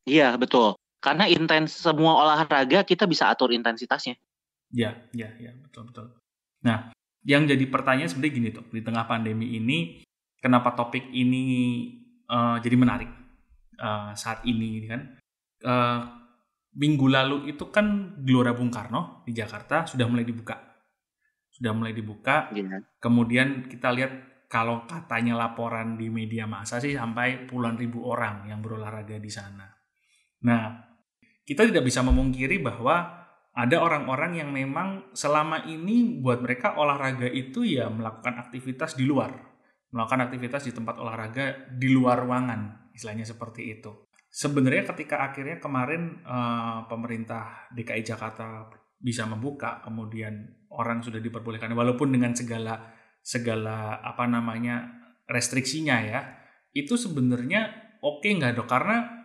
Iya 0.06 0.36
betul. 0.40 0.76
Karena 1.00 1.24
intens 1.28 1.80
semua 1.80 2.20
olahraga 2.20 2.84
kita 2.84 3.08
bisa 3.08 3.32
atur 3.32 3.52
intensitasnya. 3.56 4.20
Iya, 4.70 5.10
iya, 5.16 5.28
iya, 5.40 5.52
betul 5.56 5.88
betul. 5.88 6.12
Nah, 6.62 6.92
yang 7.24 7.48
jadi 7.48 7.64
pertanyaan 7.68 8.08
sebenarnya 8.08 8.36
gini 8.36 8.48
tuh 8.52 8.64
di 8.68 8.80
tengah 8.84 9.04
pandemi 9.04 9.56
ini 9.56 10.04
kenapa 10.40 10.72
topik 10.72 11.12
ini 11.12 11.44
uh, 12.28 12.56
jadi 12.60 12.76
menarik 12.80 13.10
uh, 13.76 14.16
saat 14.16 14.44
ini 14.48 14.88
kan 14.88 15.00
uh, 15.64 16.00
minggu 16.80 17.06
lalu 17.10 17.52
itu 17.52 17.68
kan 17.68 18.16
Gelora 18.24 18.56
Bung 18.56 18.72
Karno 18.72 19.26
di 19.28 19.36
Jakarta 19.36 19.84
sudah 19.84 20.08
mulai 20.08 20.24
dibuka 20.24 20.56
sudah 21.50 21.76
mulai 21.76 21.92
dibuka 21.92 22.48
yeah. 22.56 22.80
kemudian 23.02 23.68
kita 23.68 23.92
lihat 23.92 24.12
kalau 24.48 24.88
katanya 24.88 25.36
laporan 25.36 26.00
di 26.00 26.08
media 26.08 26.48
massa 26.48 26.80
sih 26.80 26.96
sampai 26.96 27.44
puluhan 27.44 27.76
ribu 27.76 28.08
orang 28.08 28.48
yang 28.48 28.64
berolahraga 28.64 29.20
di 29.20 29.28
sana 29.28 29.68
nah 30.40 30.90
kita 31.44 31.66
tidak 31.66 31.82
bisa 31.82 32.00
memungkiri 32.06 32.62
bahwa 32.62 33.20
ada 33.50 33.82
orang-orang 33.82 34.38
yang 34.38 34.50
memang 34.54 35.10
selama 35.10 35.66
ini 35.66 36.22
buat 36.22 36.38
mereka 36.38 36.78
olahraga 36.78 37.26
itu 37.26 37.66
ya 37.66 37.90
melakukan 37.90 38.38
aktivitas 38.38 38.94
di 38.94 39.04
luar, 39.04 39.34
melakukan 39.90 40.30
aktivitas 40.30 40.70
di 40.70 40.72
tempat 40.72 41.02
olahraga 41.02 41.66
di 41.74 41.90
luar 41.90 42.22
ruangan, 42.22 42.90
istilahnya 42.94 43.26
seperti 43.26 43.74
itu. 43.74 44.06
Sebenarnya 44.30 44.86
ketika 44.94 45.26
akhirnya 45.26 45.58
kemarin 45.58 46.22
uh, 46.22 46.86
pemerintah 46.86 47.66
DKI 47.74 48.06
Jakarta 48.06 48.70
bisa 49.02 49.26
membuka, 49.26 49.82
kemudian 49.82 50.46
orang 50.70 51.02
sudah 51.02 51.18
diperbolehkan, 51.18 51.74
walaupun 51.74 52.14
dengan 52.14 52.30
segala 52.38 52.94
segala 53.20 53.98
apa 54.00 54.30
namanya 54.30 54.86
restriksinya 55.26 55.98
ya, 56.06 56.20
itu 56.70 56.94
sebenarnya 56.94 57.74
oke 57.98 58.22
okay 58.22 58.38
nggak 58.38 58.54
dok? 58.62 58.70
Karena 58.70 59.19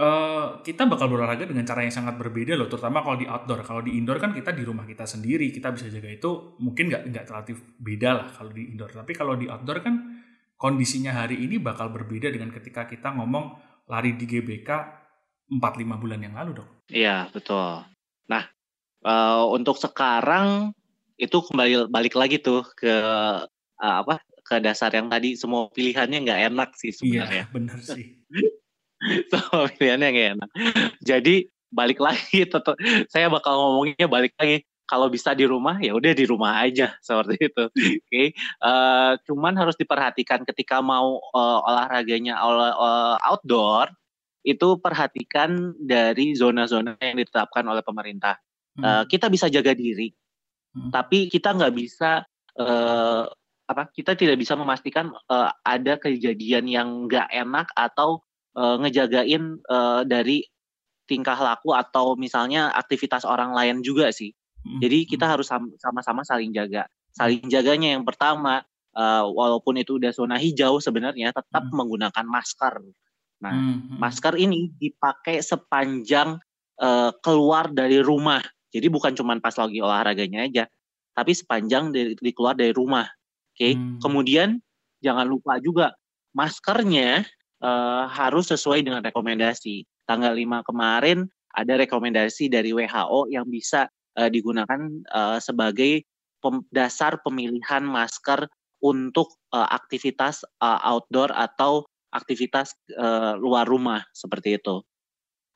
Uh, 0.00 0.64
kita 0.64 0.88
bakal 0.88 1.12
berolahraga 1.12 1.44
dengan 1.44 1.68
cara 1.68 1.84
yang 1.84 1.92
sangat 1.92 2.16
berbeda 2.16 2.56
loh, 2.56 2.72
terutama 2.72 3.04
kalau 3.04 3.20
di 3.20 3.28
outdoor. 3.28 3.60
Kalau 3.60 3.84
di 3.84 4.00
indoor 4.00 4.16
kan 4.16 4.32
kita 4.32 4.56
di 4.56 4.64
rumah 4.64 4.88
kita 4.88 5.04
sendiri, 5.04 5.52
kita 5.52 5.68
bisa 5.76 5.92
jaga 5.92 6.08
itu 6.08 6.56
mungkin 6.56 6.88
nggak 6.88 7.02
nggak 7.12 7.24
relatif 7.28 7.60
beda 7.76 8.10
lah 8.16 8.28
kalau 8.32 8.48
di 8.48 8.72
indoor. 8.72 8.96
Tapi 8.96 9.12
kalau 9.12 9.36
di 9.36 9.44
outdoor 9.44 9.84
kan 9.84 9.94
kondisinya 10.56 11.12
hari 11.12 11.44
ini 11.44 11.60
bakal 11.60 11.92
berbeda 11.92 12.32
dengan 12.32 12.48
ketika 12.48 12.88
kita 12.88 13.12
ngomong 13.12 13.60
lari 13.92 14.16
di 14.16 14.24
GBK 14.24 14.70
4-5 15.52 16.00
bulan 16.00 16.20
yang 16.24 16.32
lalu 16.32 16.64
dong. 16.64 16.70
Iya 16.88 17.28
betul. 17.32 17.84
Nah 18.30 18.44
uh, 19.04 19.44
untuk 19.52 19.76
sekarang 19.76 20.72
itu 21.20 21.44
kembali 21.44 21.92
balik 21.92 22.16
lagi 22.16 22.40
tuh 22.40 22.64
ke 22.72 22.94
uh, 23.80 23.96
apa 24.00 24.24
ke 24.40 24.60
dasar 24.64 24.92
yang 24.96 25.12
tadi 25.12 25.36
semua 25.36 25.68
pilihannya 25.68 26.24
nggak 26.24 26.40
enak 26.52 26.70
sih 26.76 26.88
iya, 26.88 26.96
sebenarnya. 26.96 27.44
Iya 27.44 27.44
benar 27.52 27.78
sih. 27.84 28.06
sama 29.32 29.68
pilihannya 29.74 30.08
gak 30.12 30.28
enak. 30.36 30.50
Jadi 31.00 31.48
balik 31.70 32.02
lagi 32.02 32.44
tetap 32.52 32.76
saya 33.08 33.30
bakal 33.30 33.56
ngomongnya 33.56 34.06
balik 34.10 34.34
lagi 34.36 34.66
kalau 34.90 35.06
bisa 35.06 35.30
di 35.38 35.46
rumah 35.46 35.78
ya 35.78 35.94
udah 35.94 36.10
di 36.10 36.26
rumah 36.26 36.66
aja 36.66 36.98
seperti 37.06 37.46
itu. 37.46 37.64
Oke. 37.70 38.02
Okay. 38.10 38.26
Uh, 38.58 38.68
eh, 38.68 39.12
cuman 39.30 39.54
harus 39.54 39.78
diperhatikan 39.78 40.42
ketika 40.42 40.82
mau 40.82 41.22
uh, 41.30 41.58
olahraganya 41.62 42.42
uh, 42.42 43.16
outdoor 43.22 43.94
itu 44.42 44.80
perhatikan 44.80 45.76
dari 45.78 46.32
zona-zona 46.32 46.96
yang 46.98 47.20
ditetapkan 47.20 47.62
oleh 47.68 47.84
pemerintah. 47.84 48.40
Hmm. 48.74 48.82
Uh, 48.82 49.04
kita 49.04 49.28
bisa 49.28 49.52
jaga 49.52 49.76
diri, 49.76 50.10
hmm. 50.72 50.90
tapi 50.90 51.28
kita 51.28 51.52
nggak 51.52 51.74
bisa 51.76 52.24
uh, 52.56 53.28
apa? 53.68 53.92
Kita 53.92 54.16
tidak 54.16 54.40
bisa 54.40 54.56
memastikan 54.56 55.12
uh, 55.28 55.52
ada 55.60 56.00
kejadian 56.00 56.64
yang 56.66 56.88
nggak 57.04 57.28
enak 57.28 57.68
atau 57.76 58.24
uh, 58.56 58.76
ngejagain 58.80 59.58
uh, 59.68 60.02
dari 60.06 60.46
tingkah 61.10 61.34
laku 61.34 61.74
atau 61.74 62.14
misalnya 62.14 62.70
aktivitas 62.70 63.26
orang 63.26 63.50
lain 63.50 63.82
juga 63.82 64.14
sih. 64.14 64.30
Hmm. 64.62 64.78
Jadi 64.78 65.10
kita 65.10 65.26
harus 65.26 65.50
sama-sama 65.50 66.22
saling 66.22 66.54
jaga. 66.54 66.86
Saling 67.10 67.50
jaganya 67.50 67.98
yang 67.98 68.06
pertama, 68.06 68.62
uh, 68.94 69.26
walaupun 69.26 69.82
itu 69.82 69.98
udah 69.98 70.14
zona 70.14 70.38
hijau 70.38 70.78
sebenarnya 70.78 71.34
tetap 71.34 71.66
hmm. 71.66 71.74
menggunakan 71.74 72.26
masker. 72.26 72.78
Nah, 73.42 73.54
hmm. 73.54 73.74
hmm. 73.74 73.98
masker 73.98 74.34
ini 74.38 74.70
dipakai 74.78 75.42
sepanjang 75.42 76.38
uh, 76.78 77.10
keluar 77.18 77.72
dari 77.74 77.98
rumah. 77.98 78.44
Jadi 78.70 78.86
bukan 78.86 79.18
cuma 79.18 79.34
pas 79.42 79.58
lagi 79.58 79.82
olahraganya 79.82 80.46
aja, 80.46 80.64
tapi 81.10 81.34
sepanjang 81.34 81.90
dari, 81.90 82.14
keluar 82.30 82.54
dari 82.54 82.70
rumah. 82.70 83.10
Oke. 83.50 83.58
Okay? 83.58 83.72
Hmm. 83.74 83.98
Kemudian 83.98 84.48
jangan 85.02 85.26
lupa 85.26 85.58
juga 85.58 85.96
maskernya 86.30 87.26
uh, 87.62 88.04
harus 88.08 88.50
sesuai 88.50 88.84
dengan 88.84 89.04
rekomendasi. 89.04 89.84
Tanggal 90.08 90.34
5 90.34 90.68
kemarin 90.68 91.28
ada 91.54 91.74
rekomendasi 91.78 92.50
dari 92.50 92.74
WHO 92.74 93.30
yang 93.30 93.46
bisa 93.46 93.86
uh, 94.18 94.30
digunakan 94.30 94.80
uh, 95.12 95.38
sebagai 95.38 96.04
pem 96.40 96.64
dasar 96.72 97.20
pemilihan 97.20 97.84
masker 97.84 98.48
untuk 98.80 99.36
uh, 99.52 99.68
aktivitas 99.68 100.40
uh, 100.64 100.80
outdoor 100.80 101.28
atau 101.36 101.84
aktivitas 102.10 102.74
uh, 102.96 103.36
luar 103.36 103.68
rumah 103.68 104.02
seperti 104.16 104.56
itu. 104.56 104.82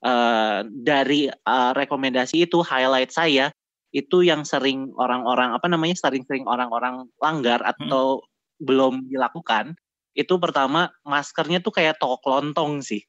Uh, 0.04 0.68
dari 0.68 1.32
uh, 1.32 1.72
rekomendasi 1.72 2.44
itu 2.44 2.60
highlight 2.60 3.08
saya 3.08 3.48
itu 3.94 4.26
yang 4.26 4.44
sering 4.44 4.92
orang-orang 5.00 5.56
apa 5.56 5.64
namanya 5.70 5.96
sering-sering 5.96 6.44
orang-orang 6.44 7.08
langgar 7.22 7.62
atau 7.64 8.20
hmm. 8.20 8.26
belum 8.60 8.94
dilakukan 9.08 9.72
itu 10.14 10.34
pertama 10.38 10.94
maskernya 11.02 11.58
tuh 11.58 11.74
kayak 11.74 11.98
toko 11.98 12.22
kelontong 12.22 12.80
sih 12.80 13.02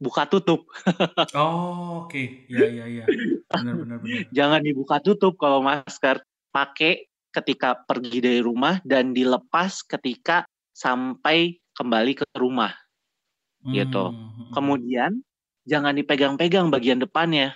buka 0.00 0.24
tutup. 0.24 0.64
oh, 1.36 2.08
oke. 2.08 2.08
Okay. 2.08 2.48
Ya, 2.48 2.66
ya, 2.66 2.84
ya. 2.88 3.04
Benar, 3.52 3.74
benar, 3.76 3.96
benar. 4.00 4.24
Jangan 4.32 4.60
dibuka 4.64 4.96
tutup 5.04 5.36
kalau 5.36 5.60
masker. 5.60 6.24
Pakai 6.50 7.06
ketika 7.30 7.78
pergi 7.86 8.18
dari 8.18 8.40
rumah 8.42 8.82
dan 8.82 9.14
dilepas 9.14 9.86
ketika 9.86 10.42
sampai 10.74 11.60
kembali 11.76 12.18
ke 12.18 12.24
rumah. 12.34 12.74
Gitu. 13.62 14.04
Hmm. 14.10 14.34
hmm. 14.34 14.50
Kemudian 14.56 15.12
jangan 15.68 15.94
dipegang-pegang 15.94 16.72
bagian 16.72 16.98
depannya. 16.98 17.54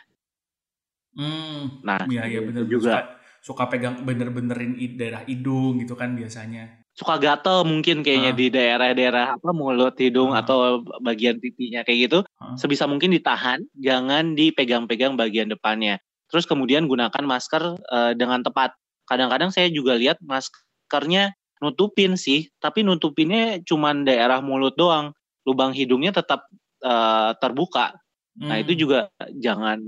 Hmm. 1.17 1.83
Nah, 1.83 2.07
ya, 2.07 2.29
ya 2.29 2.45
benar 2.45 2.71
juga 2.71 2.93
suka, 2.93 3.01
suka 3.43 3.65
pegang 3.73 4.07
bener-benerin 4.07 4.79
daerah 4.95 5.27
hidung 5.27 5.83
gitu 5.83 5.99
kan 5.99 6.15
biasanya 6.15 6.84
suka 6.95 7.19
gatel 7.19 7.67
mungkin 7.67 8.07
kayaknya 8.07 8.33
uh. 8.33 8.39
di 8.39 8.47
daerah-daerah 8.51 9.39
apa 9.39 9.51
mulut 9.51 9.99
hidung 9.99 10.33
uh. 10.35 10.41
atau 10.41 10.83
bagian 11.03 11.43
pipinya 11.43 11.83
kayak 11.83 12.11
gitu 12.11 12.19
uh. 12.23 12.55
sebisa 12.55 12.87
mungkin 12.87 13.11
ditahan 13.11 13.63
jangan 13.79 14.39
dipegang-pegang 14.39 15.19
bagian 15.19 15.51
depannya 15.51 15.99
terus 16.31 16.47
kemudian 16.47 16.87
gunakan 16.87 17.25
masker 17.27 17.63
uh, 17.91 18.13
dengan 18.15 18.43
tepat 18.43 18.75
kadang-kadang 19.11 19.51
saya 19.51 19.69
juga 19.69 19.99
lihat 19.99 20.23
maskernya 20.25 21.35
nutupin 21.61 22.15
sih 22.15 22.49
tapi 22.59 22.87
nutupinnya 22.87 23.61
cuma 23.67 23.93
daerah 23.93 24.39
mulut 24.41 24.75
doang 24.79 25.13
lubang 25.45 25.75
hidungnya 25.77 26.15
tetap 26.15 26.47
uh, 26.81 27.37
terbuka 27.43 27.99
hmm. 28.39 28.49
nah 28.49 28.57
itu 28.63 28.73
hmm. 28.73 28.81
juga 28.81 28.99
jangan 29.37 29.79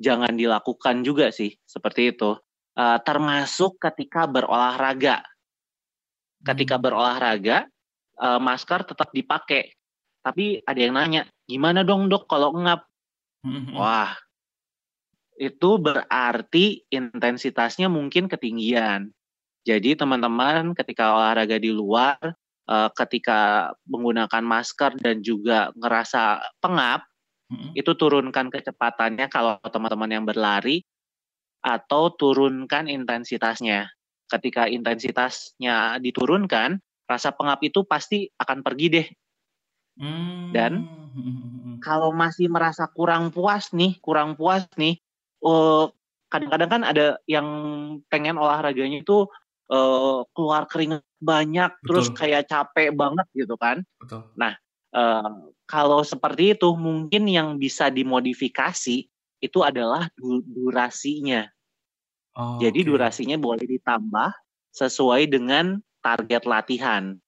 jangan 0.00 0.32
dilakukan 0.32 1.04
juga 1.04 1.28
sih 1.30 1.52
seperti 1.68 2.16
itu. 2.16 2.34
Uh, 2.74 2.98
termasuk 3.04 3.76
ketika 3.76 4.24
berolahraga. 4.24 5.20
Ketika 6.40 6.80
hmm. 6.80 6.84
berolahraga, 6.84 7.68
uh, 8.20 8.40
masker 8.40 8.84
tetap 8.84 9.12
dipakai. 9.12 9.76
Tapi 10.20 10.60
ada 10.64 10.80
yang 10.80 10.94
nanya, 10.96 11.22
gimana 11.48 11.80
dong 11.84 12.12
dok 12.12 12.28
kalau 12.28 12.52
ngap? 12.56 12.84
Hmm. 13.40 13.72
Wah, 13.72 14.12
itu 15.40 15.70
berarti 15.80 16.84
intensitasnya 16.92 17.88
mungkin 17.88 18.28
ketinggian. 18.28 19.08
Jadi 19.64 19.96
teman-teman 19.96 20.76
ketika 20.76 21.16
olahraga 21.16 21.56
di 21.56 21.72
luar, 21.72 22.20
uh, 22.68 22.88
ketika 22.92 23.72
menggunakan 23.88 24.44
masker 24.44 25.00
dan 25.00 25.24
juga 25.24 25.72
ngerasa 25.76 26.44
pengap, 26.60 27.08
hmm. 27.48 27.72
itu 27.72 27.92
turunkan 27.96 28.52
kecepatannya 28.52 29.32
kalau 29.32 29.56
teman-teman 29.68 30.20
yang 30.20 30.24
berlari 30.28 30.84
atau 31.60 32.12
turunkan 32.12 32.88
intensitasnya. 32.88 33.88
Ketika 34.30 34.70
intensitasnya 34.70 35.98
diturunkan, 35.98 36.78
rasa 37.10 37.34
pengap 37.34 37.58
itu 37.66 37.82
pasti 37.82 38.30
akan 38.38 38.62
pergi 38.62 38.86
deh. 38.86 39.06
Hmm. 39.98 40.54
Dan 40.54 40.72
kalau 41.86 42.14
masih 42.14 42.46
merasa 42.46 42.86
kurang 42.86 43.34
puas 43.34 43.74
nih, 43.74 43.98
kurang 43.98 44.38
puas 44.38 44.70
nih, 44.78 45.02
uh, 45.42 45.90
kadang-kadang 46.30 46.70
kan 46.70 46.82
ada 46.86 47.18
yang 47.26 47.48
pengen 48.06 48.38
olahraganya 48.38 49.02
itu 49.02 49.26
uh, 49.74 50.22
keluar 50.30 50.70
keringat 50.70 51.02
banyak 51.20 51.70
Betul. 51.82 51.86
terus 51.86 52.06
kayak 52.14 52.46
capek 52.46 52.94
banget 52.94 53.26
gitu 53.34 53.58
kan. 53.58 53.82
Betul. 53.98 54.30
Nah, 54.38 54.54
uh, 54.94 55.50
kalau 55.66 56.06
seperti 56.06 56.54
itu 56.54 56.72
mungkin 56.78 57.26
yang 57.26 57.58
bisa 57.58 57.90
dimodifikasi 57.90 59.06
itu 59.40 59.58
adalah 59.64 60.08
du 60.14 60.44
durasinya. 60.44 61.48
Oh, 62.38 62.62
Jadi 62.62 62.86
okay. 62.86 62.88
durasinya 62.88 63.36
boleh 63.40 63.66
ditambah 63.66 64.30
sesuai 64.70 65.26
dengan 65.30 65.82
target 66.00 66.46
latihan. 66.46 67.18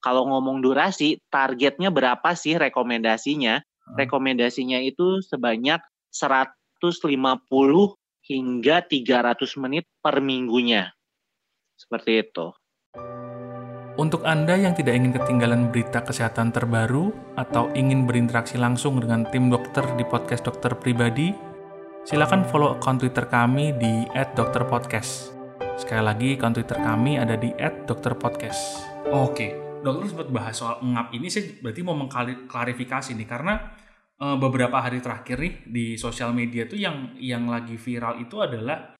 Kalau 0.00 0.24
ngomong 0.28 0.64
durasi, 0.64 1.20
targetnya 1.28 1.92
berapa 1.92 2.32
sih 2.32 2.56
rekomendasinya? 2.56 3.60
Hmm. 3.60 3.96
Rekomendasinya 4.00 4.80
itu 4.80 5.20
sebanyak 5.24 5.80
150 6.12 6.80
hingga 8.24 8.76
300 8.84 9.60
menit 9.60 9.84
per 10.00 10.24
minggunya. 10.24 10.92
Seperti 11.76 12.24
itu. 12.24 12.52
Untuk 14.00 14.24
Anda 14.24 14.56
yang 14.56 14.72
tidak 14.72 14.96
ingin 14.96 15.12
ketinggalan 15.12 15.68
berita 15.68 16.00
kesehatan 16.00 16.56
terbaru 16.56 17.12
atau 17.36 17.68
ingin 17.76 18.08
berinteraksi 18.08 18.56
langsung 18.56 18.96
dengan 18.96 19.28
tim 19.28 19.52
dokter 19.52 19.84
di 20.00 20.04
podcast 20.08 20.48
dokter 20.48 20.72
pribadi, 20.72 21.36
silakan 22.04 22.48
follow 22.48 22.80
akun 22.80 22.96
Twitter 22.96 23.28
kami 23.28 23.76
di 23.76 24.08
@dokterpodcast. 24.12 25.36
Sekali 25.76 26.02
lagi, 26.04 26.28
akun 26.36 26.56
Twitter 26.56 26.78
kami 26.80 27.20
ada 27.20 27.36
di 27.36 27.52
@dokterpodcast. 27.84 28.88
Oke, 29.12 29.52
dokter 29.84 30.08
sempat 30.08 30.28
bahas 30.32 30.56
soal 30.56 30.80
ngap 30.80 31.12
ini, 31.12 31.28
saya 31.28 31.52
berarti 31.60 31.80
mau 31.84 31.96
mengklarifikasi 31.96 33.12
nih 33.16 33.28
karena 33.28 33.54
uh, 34.16 34.36
beberapa 34.40 34.80
hari 34.80 35.04
terakhir 35.04 35.36
nih 35.40 35.54
di 35.68 35.86
sosial 36.00 36.32
media 36.32 36.64
tuh 36.64 36.80
yang 36.80 37.16
yang 37.20 37.44
lagi 37.48 37.76
viral 37.76 38.16
itu 38.16 38.40
adalah 38.40 38.96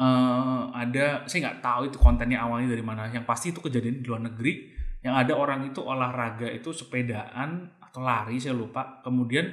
uh, 0.00 0.68
ada 0.72 1.24
saya 1.24 1.48
nggak 1.48 1.60
tahu 1.64 1.82
itu 1.88 1.96
kontennya 1.96 2.44
awalnya 2.44 2.72
dari 2.72 2.84
mana 2.84 3.08
yang 3.08 3.24
pasti 3.24 3.56
itu 3.56 3.60
kejadian 3.64 4.04
di 4.04 4.06
luar 4.08 4.20
negeri 4.24 4.72
yang 5.04 5.20
ada 5.20 5.36
orang 5.36 5.68
itu 5.68 5.84
olahraga 5.84 6.48
itu 6.48 6.72
sepedaan 6.72 7.76
atau 7.76 8.00
lari 8.00 8.40
saya 8.40 8.56
lupa 8.56 9.04
kemudian 9.04 9.44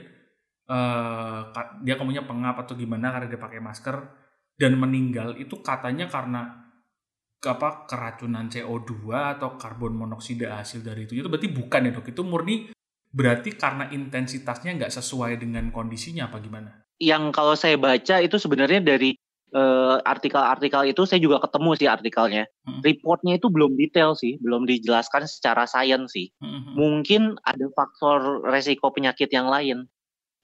uh, 0.72 1.52
dia 1.84 2.00
kemudian 2.00 2.24
pengap 2.24 2.64
atau 2.64 2.80
gimana 2.80 3.12
karena 3.12 3.28
dia 3.28 3.42
pakai 3.42 3.60
masker 3.60 3.98
dan 4.56 4.80
meninggal 4.80 5.36
itu 5.36 5.60
katanya 5.60 6.08
karena 6.08 6.72
apa 7.42 7.90
keracunan 7.90 8.48
CO2 8.48 9.10
atau 9.12 9.58
karbon 9.58 9.98
monoksida 9.98 10.62
hasil 10.62 10.86
dari 10.86 11.10
itu 11.10 11.18
itu 11.18 11.28
berarti 11.28 11.50
bukan 11.50 11.90
ya 11.90 11.92
dok 11.92 12.08
itu 12.14 12.22
murni 12.22 12.70
berarti 13.12 13.60
karena 13.60 13.92
intensitasnya 13.92 14.80
nggak 14.80 14.94
sesuai 14.96 15.36
dengan 15.36 15.70
kondisinya 15.70 16.32
apa 16.32 16.40
gimana? 16.40 16.72
Yang 16.98 17.24
kalau 17.36 17.56
saya 17.60 17.76
baca 17.76 18.24
itu 18.24 18.40
sebenarnya 18.40 18.80
dari 18.80 19.20
eh, 19.52 19.96
artikel-artikel 20.00 20.96
itu 20.96 21.04
saya 21.04 21.20
juga 21.20 21.44
ketemu 21.44 21.70
sih 21.76 21.90
artikelnya. 21.92 22.44
Hmm. 22.64 22.80
Reportnya 22.80 23.36
itu 23.36 23.52
belum 23.52 23.76
detail 23.76 24.16
sih, 24.16 24.40
belum 24.40 24.64
dijelaskan 24.64 25.28
secara 25.28 25.68
sains 25.68 26.16
sih. 26.16 26.32
Hmm. 26.40 26.78
Mungkin 26.80 27.36
ada 27.44 27.68
faktor 27.76 28.48
resiko 28.48 28.96
penyakit 28.96 29.28
yang 29.28 29.52
lain. 29.52 29.92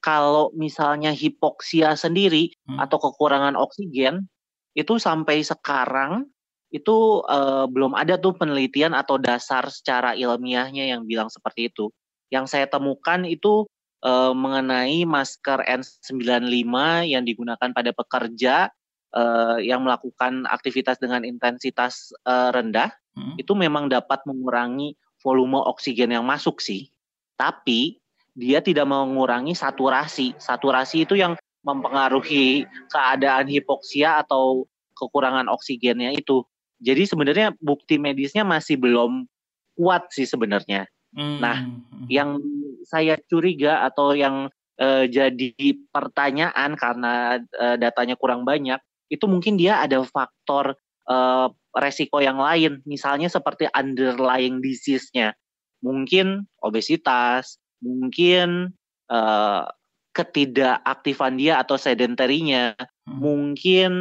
Kalau 0.07 0.55
misalnya 0.55 1.11
hipoksia 1.11 1.99
sendiri 1.99 2.55
hmm. 2.63 2.79
atau 2.79 2.95
kekurangan 2.95 3.59
oksigen, 3.59 4.31
itu 4.71 4.95
sampai 5.03 5.43
sekarang 5.43 6.31
itu 6.71 7.19
uh, 7.27 7.67
belum 7.67 7.91
ada 7.91 8.15
tuh 8.15 8.31
penelitian 8.39 8.95
atau 8.95 9.19
dasar 9.19 9.67
secara 9.67 10.15
ilmiahnya 10.15 10.87
yang 10.95 11.03
bilang 11.03 11.27
seperti 11.27 11.67
itu. 11.67 11.91
Yang 12.31 12.55
saya 12.55 12.71
temukan 12.71 13.27
itu 13.27 13.67
uh, 14.07 14.31
mengenai 14.31 15.03
masker 15.03 15.67
N95 15.67 16.71
yang 17.03 17.27
digunakan 17.27 17.69
pada 17.75 17.91
pekerja 17.91 18.71
uh, 19.11 19.59
yang 19.59 19.83
melakukan 19.83 20.47
aktivitas 20.47 21.03
dengan 21.03 21.27
intensitas 21.27 22.15
uh, 22.23 22.55
rendah 22.55 22.95
hmm. 23.19 23.35
itu 23.43 23.51
memang 23.59 23.91
dapat 23.91 24.23
mengurangi 24.23 24.95
volume 25.19 25.59
oksigen 25.67 26.15
yang 26.15 26.23
masuk 26.23 26.63
sih. 26.63 26.87
Tapi 27.35 27.99
dia 28.37 28.61
tidak 28.61 28.85
mengurangi 28.85 29.57
saturasi. 29.57 30.37
Saturasi 30.37 31.09
itu 31.09 31.17
yang 31.17 31.33
mempengaruhi 31.65 32.69
keadaan 32.93 33.49
hipoksia 33.49 34.21
atau 34.21 34.69
kekurangan 34.93 35.49
oksigennya 35.49 36.13
itu. 36.13 36.45
Jadi 36.77 37.09
sebenarnya 37.09 37.57
bukti 37.57 37.97
medisnya 37.97 38.45
masih 38.45 38.77
belum 38.77 39.25
kuat 39.73 40.13
sih 40.13 40.29
sebenarnya. 40.29 40.85
Hmm. 41.17 41.41
Nah, 41.41 41.57
yang 42.05 42.37
saya 42.85 43.17
curiga 43.25 43.81
atau 43.89 44.13
yang 44.13 44.53
uh, 44.77 45.05
jadi 45.09 45.57
pertanyaan 45.89 46.77
karena 46.77 47.41
uh, 47.57 47.75
datanya 47.81 48.13
kurang 48.13 48.45
banyak 48.45 48.77
itu 49.09 49.25
mungkin 49.25 49.57
dia 49.57 49.81
ada 49.81 50.03
faktor 50.05 50.77
uh, 51.09 51.47
resiko 51.73 52.19
yang 52.19 52.37
lain, 52.37 52.83
misalnya 52.83 53.31
seperti 53.31 53.65
underlying 53.71 54.59
disease-nya, 54.59 55.33
mungkin 55.79 56.45
obesitas, 56.59 57.61
mungkin 57.81 58.73
uh, 59.11 59.63
ketidakaktifan 60.15 61.37
dia 61.37 61.61
atau 61.61 61.77
sedentarinya, 61.77 62.73
hmm. 63.05 63.17
mungkin 63.21 63.91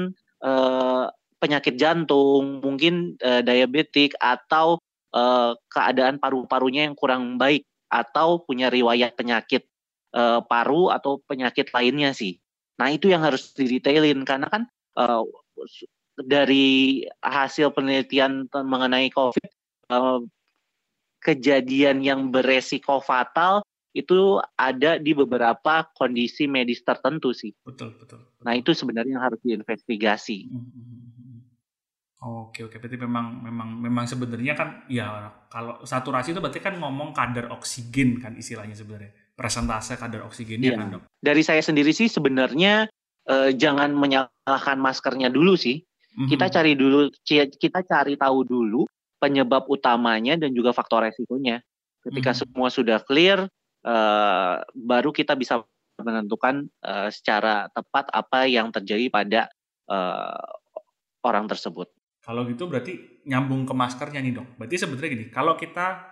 uh, 0.40 1.12
penyakit 1.36 1.76
jantung, 1.76 2.64
mungkin 2.64 3.20
uh, 3.20 3.44
diabetik 3.44 4.16
atau 4.16 4.80
uh, 5.12 5.52
keadaan 5.68 6.16
paru-parunya 6.16 6.88
yang 6.88 6.96
kurang 6.96 7.36
baik 7.36 7.68
atau 7.92 8.40
punya 8.42 8.72
riwayat 8.72 9.12
penyakit 9.14 9.68
uh, 10.16 10.40
paru 10.40 10.88
atau 10.88 11.20
penyakit 11.28 11.68
lainnya 11.76 12.16
sih. 12.16 12.40
Nah 12.80 12.88
itu 12.92 13.12
yang 13.12 13.20
harus 13.20 13.52
didetailin 13.52 14.24
karena 14.24 14.48
kan 14.48 14.62
uh, 14.96 15.24
dari 16.16 17.04
hasil 17.20 17.76
penelitian 17.76 18.48
mengenai 18.48 19.12
COVID, 19.12 19.50
uh, 19.92 20.24
kejadian 21.20 22.06
yang 22.06 22.30
beresiko 22.30 23.02
fatal 23.02 23.65
itu 23.96 24.37
ada 24.61 25.00
di 25.00 25.16
beberapa 25.16 25.88
kondisi 25.96 26.44
medis 26.44 26.85
tertentu 26.85 27.32
sih. 27.32 27.56
Betul, 27.64 27.96
betul. 27.96 28.20
betul. 28.20 28.44
Nah 28.44 28.52
itu 28.52 28.76
sebenarnya 28.76 29.16
yang 29.16 29.24
harus 29.24 29.40
diinvestigasi. 29.40 30.52
Hmm, 30.52 30.68
hmm, 30.68 30.85
hmm, 31.16 31.40
oke, 32.52 32.61
oke. 32.68 32.76
Berarti 32.76 33.00
memang 33.00 33.40
memang 33.40 33.68
memang 33.80 34.04
sebenarnya 34.04 34.52
kan 34.52 34.85
ya 34.92 35.32
kalau 35.48 35.80
saturasi 35.80 36.37
itu 36.37 36.44
berarti 36.44 36.61
kan 36.61 36.76
ngomong 36.76 37.16
kadar 37.16 37.48
oksigen 37.56 38.20
kan 38.20 38.37
istilahnya 38.37 38.76
sebenarnya. 38.76 39.16
Presentase 39.37 39.96
kadar 39.96 40.24
oksigennya 40.28 40.72
ya. 40.72 40.78
kan, 40.80 40.87
Dok. 40.96 41.02
Dari 41.20 41.42
saya 41.44 41.61
sendiri 41.64 41.92
sih 41.92 42.09
sebenarnya 42.09 42.88
eh, 43.28 43.50
jangan 43.56 43.96
menyalahkan 43.96 44.76
maskernya 44.76 45.32
dulu 45.32 45.56
sih. 45.56 45.80
Mm-hmm. 46.16 46.28
Kita 46.32 46.46
cari 46.48 46.72
dulu, 46.72 47.12
kita 47.61 47.80
cari 47.85 48.16
tahu 48.16 48.40
dulu 48.48 48.88
penyebab 49.20 49.68
utamanya 49.68 50.37
dan 50.40 50.52
juga 50.56 50.72
faktor 50.72 51.04
resikonya. 51.04 51.61
Ketika 52.00 52.32
mm-hmm. 52.32 52.48
semua 52.56 52.68
sudah 52.72 52.98
clear, 53.04 53.44
eh, 53.87 54.57
baru 54.75 55.11
kita 55.14 55.38
bisa 55.38 55.62
menentukan 56.03 56.66
eh, 56.83 57.09
secara 57.14 57.70
tepat 57.70 58.11
apa 58.11 58.44
yang 58.51 58.75
terjadi 58.75 59.07
pada 59.09 59.49
eh, 59.87 60.51
orang 61.25 61.46
tersebut. 61.46 61.88
Kalau 62.27 62.42
gitu 62.51 62.66
berarti 62.66 63.22
nyambung 63.31 63.62
ke 63.62 63.75
maskernya 63.75 64.18
nih 64.18 64.35
dok. 64.35 64.59
Berarti 64.59 64.77
sebenarnya 64.83 65.11
gini, 65.14 65.27
kalau 65.31 65.55
kita 65.55 66.03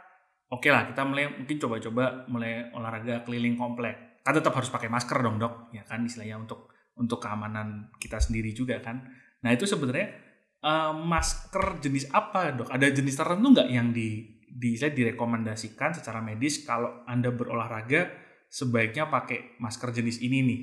oke 0.46 0.62
okay 0.62 0.70
lah 0.70 0.86
kita 0.86 1.02
mulai 1.02 1.26
mungkin 1.26 1.56
coba-coba 1.58 2.30
mulai 2.30 2.70
olahraga 2.70 3.26
keliling 3.26 3.58
komplek, 3.58 4.22
kan 4.22 4.34
tetap 4.34 4.54
harus 4.54 4.70
pakai 4.70 4.86
masker 4.86 5.18
dong 5.18 5.42
dok, 5.42 5.74
ya 5.74 5.82
kan 5.82 6.06
istilahnya 6.06 6.38
untuk 6.38 6.70
untuk 6.94 7.18
keamanan 7.18 7.90
kita 7.98 8.22
sendiri 8.22 8.54
juga 8.54 8.78
kan. 8.78 9.02
Nah 9.42 9.50
itu 9.50 9.66
sebenarnya 9.66 10.14
uh, 10.62 10.92
masker 10.94 11.82
jenis 11.82 12.10
apa 12.14 12.54
dok? 12.54 12.70
Ada 12.70 12.94
jenis 12.94 13.14
tertentu 13.18 13.50
nggak 13.50 13.68
yang 13.70 13.90
di, 13.90 14.33
di 14.54 14.78
direkomendasikan 14.78 15.98
secara 15.98 16.22
medis 16.22 16.62
kalau 16.62 17.02
anda 17.10 17.34
berolahraga 17.34 18.06
sebaiknya 18.46 19.10
pakai 19.10 19.58
masker 19.58 19.90
jenis 19.90 20.22
ini 20.22 20.38
nih? 20.46 20.60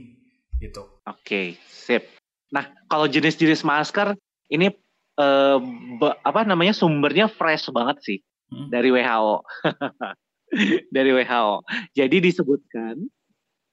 gitu. 0.61 0.85
Oke, 1.09 1.57
sip. 1.65 2.05
Nah, 2.53 2.69
kalau 2.85 3.09
jenis-jenis 3.09 3.65
masker 3.65 4.13
ini 4.53 4.69
eh, 5.17 5.57
apa 6.21 6.41
namanya 6.45 6.77
sumbernya 6.77 7.25
fresh 7.25 7.73
banget 7.73 7.97
sih 8.05 8.19
hmm. 8.53 8.69
dari 8.69 8.93
WHO. 8.93 9.35
dari 10.95 11.09
WHO. 11.17 11.65
Jadi 11.97 12.17
disebutkan 12.21 13.01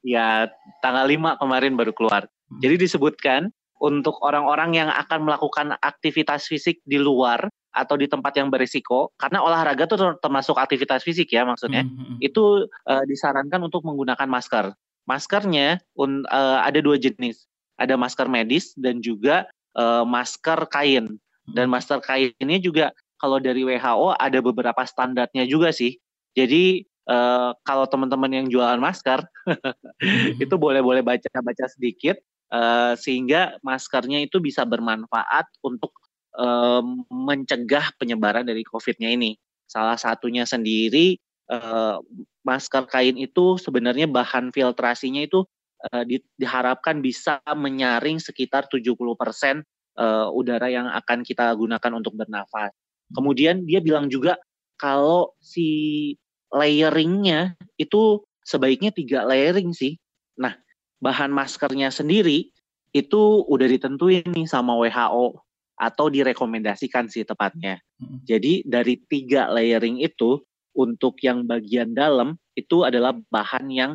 ya 0.00 0.48
tanggal 0.80 1.04
5 1.04 1.36
kemarin 1.36 1.76
baru 1.76 1.92
keluar. 1.92 2.24
Hmm. 2.24 2.58
Jadi 2.64 2.88
disebutkan 2.88 3.52
untuk 3.78 4.18
orang-orang 4.24 4.74
yang 4.74 4.90
akan 4.90 5.28
melakukan 5.28 5.76
aktivitas 5.78 6.50
fisik 6.50 6.82
di 6.82 6.98
luar 6.98 7.46
atau 7.78 7.94
di 7.94 8.10
tempat 8.10 8.34
yang 8.34 8.50
berisiko 8.50 9.14
karena 9.14 9.38
olahraga 9.38 9.86
itu 9.86 9.96
termasuk 10.18 10.58
aktivitas 10.58 11.06
fisik 11.06 11.30
ya 11.30 11.46
maksudnya 11.46 11.86
mm 11.86 11.90
-hmm. 11.94 12.16
itu 12.18 12.66
uh, 12.66 13.04
disarankan 13.06 13.62
untuk 13.62 13.86
menggunakan 13.86 14.26
masker. 14.26 14.74
Maskernya 15.08 15.80
un, 15.96 16.26
uh, 16.28 16.60
ada 16.60 16.82
dua 16.84 17.00
jenis. 17.00 17.48
Ada 17.78 17.94
masker 17.94 18.26
medis 18.28 18.74
dan 18.74 19.00
juga 19.00 19.48
uh, 19.78 20.04
masker 20.04 20.68
kain. 20.68 21.16
Dan 21.48 21.72
masker 21.72 22.04
kain 22.04 22.34
ini 22.42 22.60
juga 22.60 22.92
kalau 23.16 23.40
dari 23.40 23.64
WHO 23.64 24.18
ada 24.20 24.38
beberapa 24.44 24.82
standarnya 24.84 25.48
juga 25.48 25.72
sih. 25.72 25.96
Jadi 26.36 26.84
uh, 27.08 27.56
kalau 27.64 27.88
teman-teman 27.88 28.30
yang 28.30 28.46
jualan 28.52 28.78
masker 28.78 29.24
itu 30.44 30.54
boleh-boleh 30.54 31.00
baca-baca 31.00 31.66
sedikit 31.72 32.20
uh, 32.52 32.94
sehingga 32.94 33.56
maskernya 33.64 34.22
itu 34.22 34.38
bisa 34.38 34.62
bermanfaat 34.68 35.48
untuk 35.64 35.96
uh, 36.38 36.82
mencegah 37.10 37.92
penyebaran 37.98 38.46
dari 38.46 38.62
COVID-nya 38.62 39.10
ini. 39.12 39.34
Salah 39.68 39.98
satunya 40.00 40.48
sendiri 40.48 41.18
uh, 41.52 42.00
masker 42.46 42.88
kain 42.88 43.18
itu 43.20 43.60
sebenarnya 43.60 44.08
bahan 44.08 44.54
filtrasinya 44.54 45.20
itu 45.20 45.44
uh, 45.90 46.02
di, 46.06 46.22
diharapkan 46.40 47.04
bisa 47.04 47.42
menyaring 47.44 48.22
sekitar 48.22 48.70
70% 48.70 48.96
uh, 48.96 50.28
udara 50.32 50.72
yang 50.72 50.88
akan 50.88 51.26
kita 51.26 51.52
gunakan 51.52 51.92
untuk 51.92 52.16
bernafas. 52.16 52.72
Kemudian 53.12 53.64
dia 53.68 53.82
bilang 53.84 54.08
juga 54.08 54.40
kalau 54.78 55.34
si 55.42 56.14
layeringnya 56.48 57.58
itu 57.76 58.24
sebaiknya 58.46 58.94
tiga 58.94 59.28
layering 59.28 59.76
sih. 59.76 60.00
Nah, 60.40 60.56
bahan 61.04 61.28
maskernya 61.28 61.92
sendiri 61.92 62.48
itu 62.96 63.22
udah 63.44 63.68
ditentuin 63.68 64.24
nih 64.32 64.48
sama 64.48 64.72
WHO 64.80 65.47
atau 65.78 66.10
direkomendasikan 66.10 67.06
sih 67.06 67.22
tepatnya. 67.22 67.78
Hmm. 68.02 68.20
Jadi 68.26 68.66
dari 68.66 68.98
tiga 69.06 69.46
layering 69.48 70.02
itu 70.02 70.42
untuk 70.74 71.18
yang 71.22 71.46
bagian 71.46 71.94
dalam 71.94 72.34
itu 72.58 72.82
adalah 72.82 73.14
bahan 73.30 73.70
yang 73.70 73.92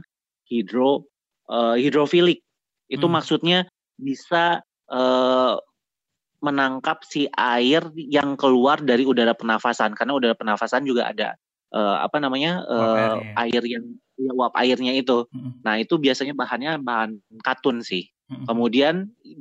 hidro 0.47 1.07
uh, 1.51 1.75
hidrofilik. 1.75 2.39
Itu 2.87 3.07
hmm. 3.07 3.13
maksudnya 3.19 3.59
bisa 3.99 4.63
uh, 4.87 5.55
menangkap 6.43 7.03
si 7.07 7.27
air 7.35 7.87
yang 7.95 8.35
keluar 8.35 8.79
dari 8.83 9.07
udara 9.07 9.31
pernafasan 9.31 9.95
karena 9.95 10.11
udara 10.15 10.35
pernafasan 10.35 10.83
juga 10.83 11.07
ada 11.07 11.39
uh, 11.71 12.03
apa 12.03 12.19
namanya 12.19 12.67
uh, 12.67 13.23
air 13.47 13.63
yang 13.63 13.95
ya, 14.19 14.31
uap 14.35 14.51
airnya 14.59 14.91
itu. 14.95 15.23
Hmm. 15.31 15.59
Nah 15.63 15.79
itu 15.79 15.95
biasanya 15.95 16.35
bahannya 16.35 16.79
bahan 16.83 17.19
katun 17.43 17.79
sih. 17.79 18.11
Hmm. 18.27 18.43
Kemudian 18.47 18.95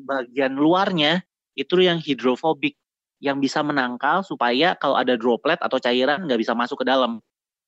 bagian 0.07 0.55
luarnya 0.55 1.26
itu 1.57 1.81
yang 1.85 2.01
hidrofobik 2.01 2.77
yang 3.23 3.38
bisa 3.38 3.62
menangkal 3.62 4.27
supaya 4.27 4.75
kalau 4.75 4.99
ada 4.99 5.15
droplet 5.15 5.61
atau 5.62 5.79
cairan 5.79 6.27
nggak 6.27 6.43
bisa 6.43 6.59
masuk 6.59 6.83
ke 6.83 6.87
dalam. 6.91 7.23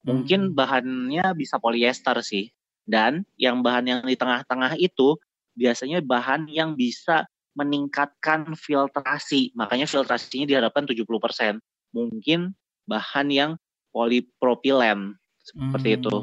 Mungkin 0.05 0.53
hmm. 0.53 0.55
bahannya 0.59 1.25
bisa 1.39 1.57
polyester 1.63 2.19
sih. 2.21 2.51
Dan 2.85 3.25
yang 3.41 3.65
bahan 3.65 3.89
yang 3.89 4.01
di 4.05 4.19
tengah-tengah 4.19 4.77
itu 4.77 5.17
biasanya 5.57 6.05
bahan 6.05 6.51
yang 6.53 6.77
bisa 6.77 7.25
meningkatkan 7.57 8.53
filtrasi. 8.59 9.55
Makanya 9.57 9.89
filtrasinya 9.89 10.45
diharapkan 10.45 10.85
70%. 10.85 11.07
Mungkin 11.95 12.53
bahan 12.85 13.31
yang 13.33 13.51
polipropilen 13.95 15.17
seperti 15.41 15.89
hmm. 15.95 15.99
itu. 16.03 16.17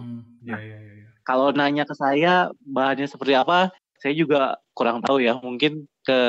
Ya, 0.45 0.60
ya, 0.60 0.78
ya, 0.78 0.91
ya. 1.02 1.10
Kalau 1.24 1.56
nanya 1.56 1.88
ke 1.88 1.95
saya 1.95 2.52
bahannya 2.62 3.08
seperti 3.08 3.34
apa, 3.34 3.71
saya 3.97 4.13
juga 4.13 4.60
kurang 4.76 5.02
tahu 5.02 5.24
ya. 5.24 5.39
Mungkin 5.39 5.88
ke 6.04 6.21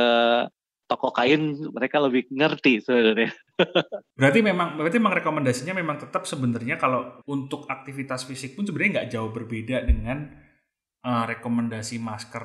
toko 0.92 1.08
kain 1.08 1.56
mereka 1.72 1.96
lebih 2.04 2.28
ngerti 2.28 2.84
sebenarnya. 2.84 3.32
berarti 4.20 4.44
memang 4.44 4.76
berarti 4.76 4.96
memang 5.00 5.16
rekomendasinya 5.16 5.72
memang 5.72 5.96
tetap 6.04 6.28
sebenarnya 6.28 6.76
kalau 6.76 7.16
untuk 7.24 7.64
aktivitas 7.64 8.28
fisik 8.28 8.52
pun 8.52 8.68
sebenarnya 8.68 9.00
nggak 9.00 9.10
jauh 9.16 9.32
berbeda 9.32 9.88
dengan 9.88 10.28
uh, 11.00 11.24
rekomendasi 11.24 11.96
masker 11.96 12.44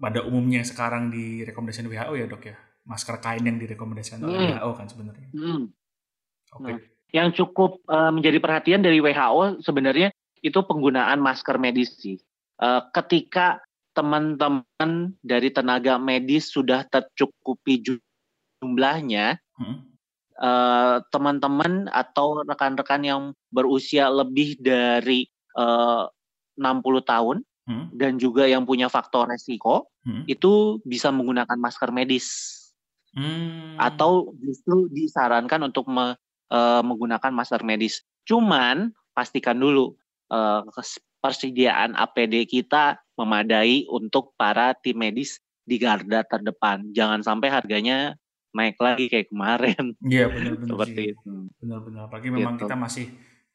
pada 0.00 0.26
umumnya 0.26 0.66
sekarang 0.66 1.14
di 1.14 1.46
rekomendasi 1.46 1.86
WHO 1.86 2.14
ya 2.18 2.26
dok 2.26 2.44
ya 2.50 2.56
masker 2.88 3.22
kain 3.22 3.46
yang 3.46 3.60
direkomendasikan 3.60 4.18
oleh 4.26 4.34
hmm. 4.34 4.50
WHO 4.58 4.70
kan 4.74 4.86
sebenarnya. 4.90 5.28
Hmm. 5.30 5.62
Oke. 6.50 6.58
Okay. 6.58 6.74
Nah, 6.74 6.78
yang 7.10 7.28
cukup 7.34 7.78
uh, 7.86 8.10
menjadi 8.10 8.42
perhatian 8.42 8.82
dari 8.82 8.98
WHO 8.98 9.62
sebenarnya 9.62 10.10
itu 10.42 10.58
penggunaan 10.66 11.22
masker 11.22 11.54
medis 11.62 11.94
sih. 12.00 12.18
Uh, 12.58 12.82
ketika 12.90 13.62
teman-teman 14.00 15.12
dari 15.20 15.52
tenaga 15.52 16.00
medis 16.00 16.48
sudah 16.48 16.88
tercukupi 16.88 17.84
jumlahnya, 17.84 19.36
hmm. 19.60 19.76
uh, 20.40 21.04
teman-teman 21.12 21.84
atau 21.92 22.40
rekan-rekan 22.48 23.04
yang 23.04 23.22
berusia 23.52 24.08
lebih 24.08 24.56
dari 24.56 25.28
uh, 25.60 26.08
60 26.56 26.80
tahun 27.04 27.36
hmm. 27.68 27.86
dan 27.92 28.16
juga 28.16 28.48
yang 28.48 28.64
punya 28.64 28.88
faktor 28.88 29.28
resiko 29.28 29.92
hmm. 30.08 30.24
itu 30.24 30.80
bisa 30.88 31.12
menggunakan 31.12 31.60
masker 31.60 31.92
medis. 31.92 32.56
Hmm. 33.12 33.76
Atau 33.76 34.32
justru 34.40 34.88
disarankan 34.96 35.68
untuk 35.68 35.84
me, 35.92 36.16
uh, 36.48 36.80
menggunakan 36.80 37.36
masker 37.36 37.60
medis. 37.68 38.00
Cuman 38.24 38.96
pastikan 39.12 39.60
dulu 39.60 39.92
uh, 40.32 40.64
persediaan 41.20 41.94
APD 41.94 42.48
kita 42.48 43.00
memadai 43.14 43.84
untuk 43.88 44.32
para 44.34 44.72
tim 44.76 44.96
medis 44.96 45.38
di 45.62 45.76
garda 45.76 46.24
terdepan. 46.24 46.90
Jangan 46.96 47.20
sampai 47.20 47.48
harganya 47.52 48.16
naik 48.50 48.76
lagi 48.82 49.06
kayak 49.06 49.30
kemarin. 49.30 49.94
Iya 50.02 50.26
benar-benar 50.26 50.68
seperti 50.74 51.02
sih. 51.06 51.12
itu. 51.14 51.30
Benar-benar. 51.62 52.00
Apalagi 52.10 52.28
memang 52.34 52.54
gitu. 52.58 52.66
kita 52.66 52.76
masih 52.76 53.06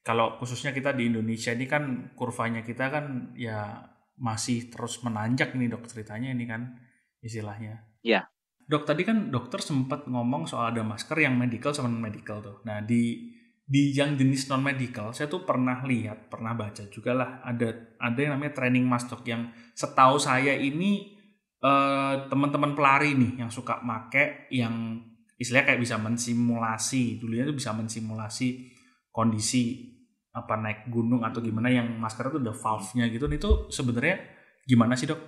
kalau 0.06 0.38
khususnya 0.38 0.71
kita 0.71 0.93
di 0.93 1.10
Indonesia 1.10 1.51
ini 1.51 1.65
kan 1.65 2.13
kurvanya 2.13 2.62
kita 2.62 2.93
kan 2.93 3.36
ya 3.36 3.89
masih 4.15 4.71
terus 4.71 5.04
menanjak 5.04 5.51
ini 5.58 5.67
dok 5.67 5.89
ceritanya 5.89 6.32
ini 6.32 6.45
kan 6.47 6.78
istilahnya. 7.19 7.84
Iya. 8.06 8.30
Dok 8.65 8.88
tadi 8.88 9.04
kan 9.04 9.30
dokter 9.30 9.60
sempat 9.62 10.08
ngomong 10.08 10.47
soal 10.47 10.73
ada 10.73 10.82
masker 10.82 11.19
yang 11.19 11.36
medical 11.36 11.75
sama 11.75 11.91
non 11.91 12.01
medical 12.01 12.39
tuh. 12.39 12.58
Nah 12.63 12.80
di 12.82 13.34
di 13.65 13.97
yang 13.97 14.13
jenis 14.13 14.45
non 14.45 14.62
medical 14.62 15.10
saya 15.10 15.25
tuh 15.25 15.41
pernah 15.41 15.82
lihat 15.89 16.30
pernah 16.30 16.54
baca 16.54 16.86
juga 16.93 17.17
lah 17.17 17.30
ada 17.41 17.97
ada 17.97 18.19
yang 18.21 18.38
namanya 18.38 18.54
training 18.54 18.86
mask 18.86 19.10
yang 19.25 19.49
setahu 19.73 20.21
saya 20.21 20.54
ini 20.54 21.17
uh, 21.65 22.30
teman-teman 22.30 22.78
pelari 22.78 23.17
nih 23.17 23.41
yang 23.41 23.49
suka 23.49 23.82
make 23.82 24.54
yang 24.54 25.01
istilahnya 25.41 25.73
kayak 25.73 25.82
bisa 25.82 25.97
mensimulasi 25.97 27.17
dulunya 27.17 27.49
tuh 27.49 27.58
bisa 27.58 27.73
mensimulasi 27.73 28.69
kondisi 29.10 29.95
apa 30.36 30.60
naik 30.60 30.91
gunung 30.91 31.23
atau 31.23 31.39
gimana 31.39 31.71
yang 31.71 31.88
masker 31.95 32.28
itu 32.28 32.43
udah 32.43 32.51
valve-nya 32.51 33.08
gitu. 33.08 33.25
Itu 33.32 33.51
sebenarnya 33.71 34.19
gimana 34.67 34.99
sih 34.99 35.08
dok? 35.08 35.19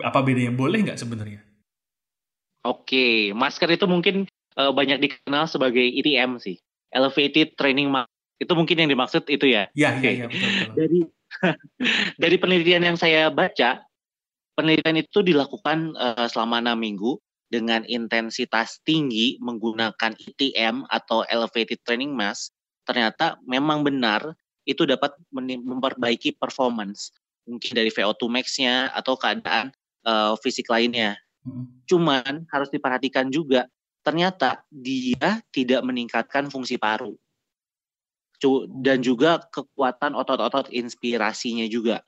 Apa 0.00 0.24
bedanya? 0.24 0.56
Boleh 0.56 0.80
nggak 0.80 0.96
sebenarnya? 0.96 1.44
Oke, 2.64 3.36
masker 3.36 3.68
itu 3.76 3.84
mungkin 3.84 4.24
uh, 4.56 4.72
banyak 4.72 4.98
dikenal 4.98 5.44
sebagai 5.46 5.84
ETM 5.84 6.40
sih 6.40 6.56
elevated 6.92 7.54
training 7.58 7.90
itu 8.36 8.52
mungkin 8.52 8.76
yang 8.84 8.90
dimaksud 8.92 9.24
itu 9.32 9.48
ya? 9.48 9.68
Iya, 9.72 9.90
iya, 10.00 10.10
iya. 10.12 10.26
Dari 10.76 11.00
dari 12.22 12.36
penelitian 12.36 12.84
yang 12.84 12.98
saya 13.00 13.32
baca, 13.32 13.82
penelitian 14.56 15.00
itu 15.00 15.24
dilakukan 15.24 15.96
uh, 15.96 16.26
selama 16.28 16.60
enam 16.60 16.78
minggu 16.80 17.16
dengan 17.46 17.86
intensitas 17.86 18.82
tinggi 18.82 19.38
menggunakan 19.38 20.18
ETM 20.18 20.84
atau 20.90 21.22
elevated 21.30 21.78
training 21.86 22.12
mass. 22.12 22.50
Ternyata 22.86 23.38
memang 23.46 23.82
benar 23.86 24.34
itu 24.66 24.82
dapat 24.82 25.14
memperbaiki 25.30 26.34
performance 26.38 27.14
mungkin 27.46 27.78
dari 27.78 27.90
VO2 27.94 28.26
max-nya 28.26 28.90
atau 28.90 29.14
keadaan 29.14 29.70
uh, 30.02 30.34
fisik 30.42 30.66
lainnya. 30.66 31.14
Hmm. 31.46 31.70
Cuman 31.86 32.50
harus 32.50 32.66
diperhatikan 32.74 33.30
juga 33.30 33.70
ternyata 34.06 34.62
dia 34.70 35.42
tidak 35.50 35.82
meningkatkan 35.82 36.46
fungsi 36.46 36.78
paru 36.78 37.18
dan 38.84 39.02
juga 39.02 39.42
kekuatan 39.50 40.14
otot-otot 40.14 40.70
inspirasinya 40.70 41.66
juga. 41.66 42.04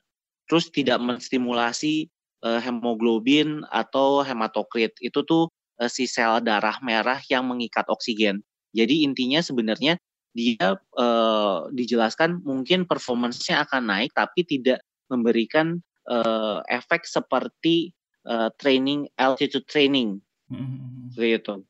Terus 0.47 0.71
tidak 0.71 1.01
menstimulasi 1.03 2.07
uh, 2.45 2.61
hemoglobin 2.61 3.65
atau 3.69 4.23
hematokrit. 4.23 4.95
Itu 5.03 5.25
tuh 5.25 5.51
uh, 5.81 5.89
si 5.91 6.07
sel 6.07 6.41
darah 6.41 6.79
merah 6.79 7.19
yang 7.27 7.49
mengikat 7.49 7.85
oksigen. 7.89 8.41
Jadi 8.71 9.03
intinya 9.03 9.41
sebenarnya 9.41 9.97
dia 10.31 10.77
uh, 10.97 11.67
dijelaskan 11.73 12.45
mungkin 12.45 12.85
performance-nya 12.85 13.65
akan 13.65 13.89
naik 13.89 14.13
tapi 14.13 14.45
tidak 14.45 14.85
memberikan 15.09 15.81
uh, 16.05 16.61
efek 16.69 17.09
seperti 17.09 17.97
uh, 18.29 18.53
training 18.61 19.09
altitude 19.17 19.65
training 19.65 20.21
mm-hmm. 20.53 21.17
gitu 21.17 21.65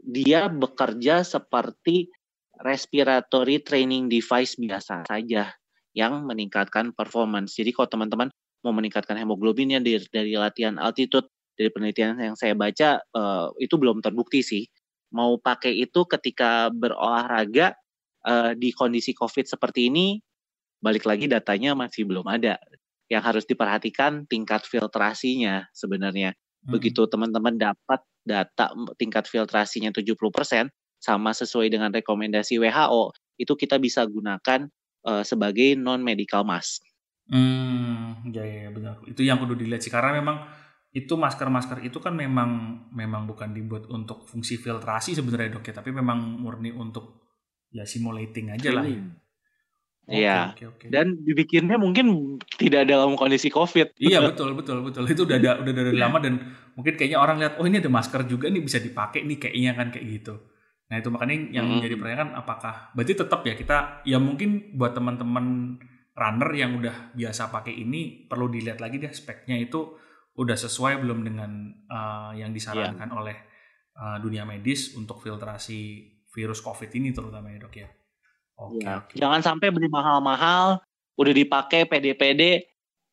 dia 0.00 0.48
bekerja 0.48 1.22
seperti 1.22 2.08
respiratory 2.60 3.64
training 3.64 4.08
device 4.12 4.56
biasa 4.60 5.08
saja 5.08 5.52
yang 5.96 6.24
meningkatkan 6.28 6.92
performance. 6.92 7.56
Jadi 7.56 7.72
kalau 7.74 7.88
teman-teman 7.88 8.28
mau 8.60 8.72
meningkatkan 8.76 9.16
hemoglobinnya 9.16 9.80
dari, 9.80 10.04
dari 10.12 10.36
latihan 10.36 10.76
altitude, 10.76 11.26
dari 11.56 11.72
penelitian 11.72 12.16
yang 12.20 12.36
saya 12.36 12.52
baca 12.52 13.00
uh, 13.16 13.48
itu 13.56 13.74
belum 13.80 14.04
terbukti 14.04 14.44
sih. 14.44 14.64
Mau 15.10 15.40
pakai 15.40 15.74
itu 15.74 16.06
ketika 16.06 16.70
berolahraga 16.70 17.74
uh, 18.24 18.52
di 18.54 18.70
kondisi 18.70 19.10
COVID 19.16 19.48
seperti 19.48 19.90
ini, 19.90 20.20
balik 20.78 21.08
lagi 21.08 21.26
datanya 21.26 21.74
masih 21.74 22.06
belum 22.06 22.28
ada. 22.30 22.60
Yang 23.10 23.22
harus 23.26 23.44
diperhatikan 23.48 24.30
tingkat 24.30 24.62
filtrasinya 24.62 25.66
sebenarnya. 25.74 26.36
Hmm. 26.62 26.78
Begitu 26.78 27.10
teman-teman 27.10 27.58
dapat 27.58 28.00
data 28.22 28.72
tingkat 29.00 29.26
filtrasinya 29.26 29.90
70% 29.90 30.68
sama 31.00 31.32
sesuai 31.32 31.72
dengan 31.72 31.88
rekomendasi 31.90 32.60
WHO, 32.60 33.16
itu 33.40 33.52
kita 33.56 33.80
bisa 33.80 34.04
gunakan 34.04 34.68
uh, 35.08 35.24
sebagai 35.24 35.74
non 35.76 36.04
medical 36.04 36.44
mask. 36.44 36.84
Hmm, 37.30 38.26
ya, 38.28 38.44
ya 38.44 38.68
benar. 38.68 39.00
Itu 39.08 39.24
yang 39.24 39.40
kudu 39.40 39.56
dilihat 39.56 39.80
sih 39.80 39.92
karena 39.92 40.20
memang 40.20 40.44
itu 40.90 41.14
masker-masker 41.14 41.86
itu 41.86 42.02
kan 42.02 42.18
memang 42.18 42.82
memang 42.90 43.22
bukan 43.24 43.54
dibuat 43.54 43.86
untuk 43.86 44.26
fungsi 44.26 44.58
filtrasi 44.58 45.14
sebenarnya 45.14 45.56
dok 45.56 45.64
ya, 45.70 45.74
tapi 45.80 45.94
memang 45.94 46.42
murni 46.42 46.74
untuk 46.74 47.22
ya 47.70 47.86
simulating 47.86 48.50
aja 48.52 48.74
lah. 48.74 48.84
Ya. 50.10 50.18
Iya. 50.18 50.34
Okay, 50.34 50.50
okay, 50.50 50.66
okay. 50.66 50.88
Dan 50.90 51.22
dibikinnya 51.22 51.78
mungkin 51.78 52.36
tidak 52.58 52.90
dalam 52.90 53.14
kondisi 53.14 53.46
COVID. 53.46 53.94
Iya 54.02 54.18
betul 54.26 54.58
betul 54.58 54.82
betul. 54.82 55.06
Itu 55.06 55.22
udah 55.22 55.38
ada 55.38 55.50
udah 55.62 55.72
dari 55.72 55.94
lama 55.94 56.18
dan 56.18 56.34
mungkin 56.74 56.98
kayaknya 56.98 57.22
orang 57.22 57.38
lihat 57.38 57.62
oh 57.62 57.64
ini 57.64 57.78
ada 57.78 57.86
masker 57.86 58.26
juga 58.26 58.50
nih 58.50 58.62
bisa 58.66 58.82
dipakai 58.82 59.22
nih 59.22 59.38
kayaknya 59.38 59.72
kan 59.78 59.88
kayak 59.94 60.06
gitu. 60.10 60.34
Nah 60.90 60.98
itu 60.98 61.08
makanya 61.14 61.62
yang 61.62 61.66
hmm. 61.70 61.74
menjadi 61.78 61.94
pertanyaan 61.94 62.30
apakah 62.34 62.74
berarti 62.98 63.14
tetap 63.14 63.40
ya 63.46 63.54
kita 63.54 64.02
ya 64.02 64.18
mungkin 64.18 64.74
buat 64.74 64.90
teman-teman 64.98 65.78
runner 66.18 66.50
yang 66.58 66.82
udah 66.82 67.14
biasa 67.14 67.54
pakai 67.54 67.78
ini 67.78 68.26
perlu 68.26 68.50
dilihat 68.50 68.82
lagi 68.82 68.98
deh 68.98 69.14
speknya 69.14 69.54
itu 69.54 69.94
udah 70.34 70.58
sesuai 70.58 70.98
belum 71.06 71.22
dengan 71.22 71.70
uh, 71.86 72.34
yang 72.34 72.50
disarankan 72.50 73.06
yeah. 73.06 73.18
oleh 73.22 73.36
uh, 73.94 74.18
dunia 74.18 74.42
medis 74.42 74.98
untuk 74.98 75.22
filtrasi 75.22 76.10
virus 76.30 76.58
COVID 76.62 76.90
ini 76.98 77.14
terutama 77.14 77.54
ya 77.54 77.58
dok 77.62 77.74
ya. 77.78 77.88
Okay, 78.60 78.84
ya. 78.84 79.00
okay. 79.00 79.16
Jangan 79.16 79.40
sampai 79.40 79.72
beli 79.72 79.88
mahal-mahal, 79.88 80.84
udah 81.16 81.32
dipakai 81.32 81.88
PD-PD, 81.88 82.42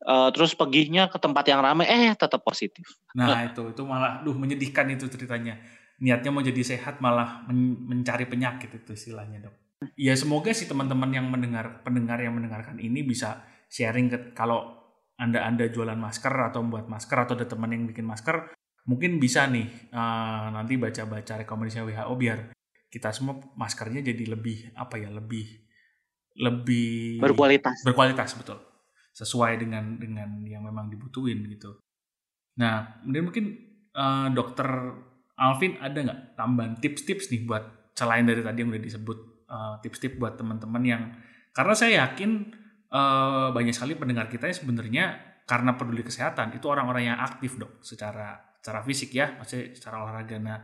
uh, 0.04 0.28
terus 0.34 0.52
perginya 0.52 1.08
ke 1.08 1.16
tempat 1.16 1.48
yang 1.48 1.64
ramai, 1.64 1.88
eh 1.88 2.12
tetap 2.12 2.44
positif. 2.44 2.84
Nah 3.16 3.42
itu 3.48 3.72
itu 3.72 3.82
malah, 3.88 4.20
duh 4.20 4.36
menyedihkan 4.36 4.92
itu 4.92 5.08
ceritanya 5.08 5.56
niatnya 5.98 6.30
mau 6.30 6.44
jadi 6.44 6.62
sehat 6.62 7.02
malah 7.02 7.42
men 7.50 7.74
mencari 7.82 8.28
penyakit 8.30 8.70
itu 8.70 8.94
istilahnya 8.94 9.50
dok. 9.50 9.54
Ya 9.98 10.14
semoga 10.14 10.50
sih 10.54 10.66
teman-teman 10.66 11.10
yang 11.10 11.26
mendengar 11.26 11.82
pendengar 11.82 12.18
yang 12.18 12.34
mendengarkan 12.34 12.78
ini 12.78 13.02
bisa 13.02 13.46
sharing 13.70 14.10
ke 14.10 14.18
kalau 14.34 14.78
anda 15.18 15.42
anda 15.42 15.66
jualan 15.66 15.98
masker 15.98 16.30
atau 16.30 16.62
membuat 16.62 16.86
masker 16.86 17.18
atau 17.18 17.34
ada 17.34 17.46
teman 17.46 17.74
yang 17.74 17.84
bikin 17.90 18.06
masker 18.06 18.54
mungkin 18.86 19.18
bisa 19.18 19.44
nih 19.50 19.66
uh, 19.90 20.54
nanti 20.54 20.78
baca-baca 20.78 21.42
rekomendasi 21.42 21.82
WHO 21.82 22.14
biar 22.14 22.38
kita 22.88 23.12
semua 23.12 23.36
maskernya 23.54 24.00
jadi 24.00 24.24
lebih 24.32 24.72
apa 24.72 24.96
ya 24.96 25.12
lebih 25.12 25.44
lebih 26.38 27.20
berkualitas. 27.20 27.84
berkualitas 27.84 28.32
betul. 28.38 28.58
Sesuai 29.12 29.60
dengan 29.60 29.98
dengan 29.98 30.40
yang 30.46 30.64
memang 30.64 30.88
dibutuhin 30.88 31.44
gitu. 31.50 31.76
Nah, 32.58 33.02
kemudian 33.02 33.24
mungkin 33.26 33.46
uh, 33.94 34.28
dokter 34.30 34.66
Alvin 35.38 35.78
ada 35.78 35.98
nggak 35.98 36.20
tambahan 36.34 36.74
tips-tips 36.78 37.30
nih 37.30 37.46
buat 37.46 37.94
selain 37.94 38.26
dari 38.26 38.42
tadi 38.42 38.62
yang 38.62 38.70
udah 38.74 38.82
disebut 38.82 39.18
uh, 39.50 39.74
tips-tips 39.82 40.18
buat 40.18 40.38
teman-teman 40.38 40.82
yang 40.82 41.02
karena 41.54 41.74
saya 41.74 42.06
yakin 42.06 42.50
uh, 42.90 43.50
banyak 43.50 43.74
sekali 43.74 43.98
pendengar 43.98 44.30
kita 44.30 44.50
yang 44.50 44.58
sebenarnya 44.58 45.04
karena 45.46 45.74
peduli 45.74 46.06
kesehatan 46.06 46.54
itu 46.54 46.66
orang-orang 46.70 47.14
yang 47.14 47.18
aktif 47.18 47.58
dok 47.58 47.82
secara 47.82 48.38
secara 48.58 48.82
fisik 48.82 49.14
ya 49.14 49.38
maksudnya 49.38 49.74
secara 49.74 50.06
olahraga. 50.06 50.36
Nah 50.38 50.58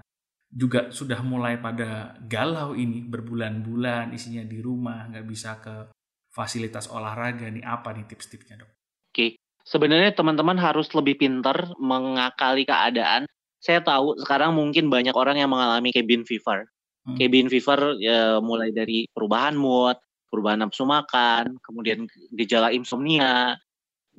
juga 0.55 0.95
sudah 0.95 1.19
mulai 1.27 1.59
pada 1.59 2.15
galau 2.31 2.79
ini 2.79 3.03
berbulan-bulan 3.03 4.15
isinya 4.15 4.47
di 4.47 4.63
rumah 4.63 5.11
nggak 5.11 5.27
bisa 5.27 5.59
ke 5.59 5.91
fasilitas 6.31 6.87
olahraga 6.87 7.51
nih 7.51 7.67
apa 7.67 7.91
nih 7.91 8.07
tips-tipsnya 8.07 8.63
dok? 8.63 8.71
Oke, 9.11 9.35
sebenarnya 9.67 10.15
teman-teman 10.15 10.59
harus 10.59 10.91
lebih 10.95 11.19
pintar 11.19 11.75
mengakali 11.79 12.63
keadaan 12.63 13.27
saya 13.65 13.81
tahu 13.81 14.21
sekarang 14.21 14.53
mungkin 14.53 14.93
banyak 14.93 15.17
orang 15.17 15.41
yang 15.41 15.49
mengalami 15.49 15.89
cabin 15.89 16.29
fever. 16.29 16.69
Hmm. 17.09 17.17
Cabin 17.17 17.49
fever 17.49 17.97
ya, 17.97 18.37
mulai 18.45 18.77
dari 18.77 19.09
perubahan 19.09 19.57
mood, 19.57 19.97
perubahan 20.29 20.61
nafsu 20.61 20.85
makan, 20.85 21.57
kemudian 21.65 22.05
gejala 22.37 22.69
insomnia. 22.77 23.57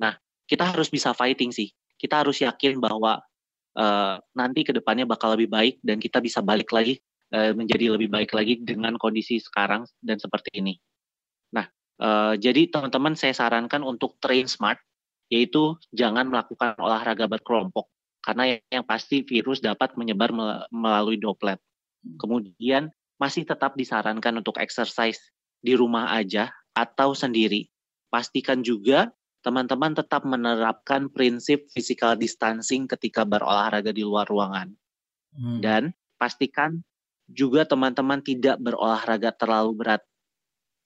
Nah, 0.02 0.18
kita 0.50 0.66
harus 0.66 0.90
bisa 0.90 1.14
fighting 1.14 1.54
sih. 1.54 1.70
Kita 1.94 2.26
harus 2.26 2.42
yakin 2.42 2.82
bahwa 2.82 3.22
uh, 3.76 4.18
nanti 4.34 4.64
ke 4.64 4.72
depannya 4.72 5.04
bakal 5.04 5.36
lebih 5.36 5.52
baik 5.52 5.74
dan 5.84 6.00
kita 6.00 6.18
bisa 6.18 6.40
balik 6.40 6.72
lagi 6.72 6.98
uh, 7.36 7.52
menjadi 7.52 7.94
lebih 7.94 8.08
baik 8.10 8.32
lagi 8.32 8.58
dengan 8.64 8.96
kondisi 8.96 9.38
sekarang 9.38 9.84
dan 10.00 10.16
seperti 10.16 10.58
ini. 10.58 10.74
Nah, 11.54 11.68
uh, 12.00 12.34
jadi 12.34 12.72
teman-teman 12.72 13.14
saya 13.14 13.36
sarankan 13.36 13.84
untuk 13.84 14.18
train 14.18 14.48
smart, 14.48 14.80
yaitu 15.28 15.76
jangan 15.92 16.26
melakukan 16.26 16.74
olahraga 16.80 17.28
berkelompok 17.30 17.86
karena 18.26 18.58
yang 18.74 18.82
pasti 18.82 19.22
virus 19.22 19.62
dapat 19.62 19.94
menyebar 19.94 20.34
melalui 20.74 21.14
droplet. 21.14 21.62
Kemudian 22.18 22.90
masih 23.22 23.46
tetap 23.46 23.78
disarankan 23.78 24.42
untuk 24.42 24.58
exercise 24.58 25.22
di 25.62 25.78
rumah 25.78 26.10
aja 26.10 26.50
atau 26.74 27.14
sendiri. 27.14 27.70
Pastikan 28.10 28.66
juga 28.66 29.14
teman-teman 29.46 29.94
tetap 29.94 30.26
menerapkan 30.26 31.06
prinsip 31.06 31.70
physical 31.70 32.18
distancing 32.18 32.90
ketika 32.90 33.22
berolahraga 33.22 33.94
di 33.94 34.02
luar 34.02 34.26
ruangan. 34.26 34.74
Hmm. 35.38 35.62
Dan 35.62 35.94
pastikan 36.18 36.82
juga 37.30 37.62
teman-teman 37.62 38.26
tidak 38.26 38.58
berolahraga 38.58 39.30
terlalu 39.38 39.78
berat. 39.78 40.02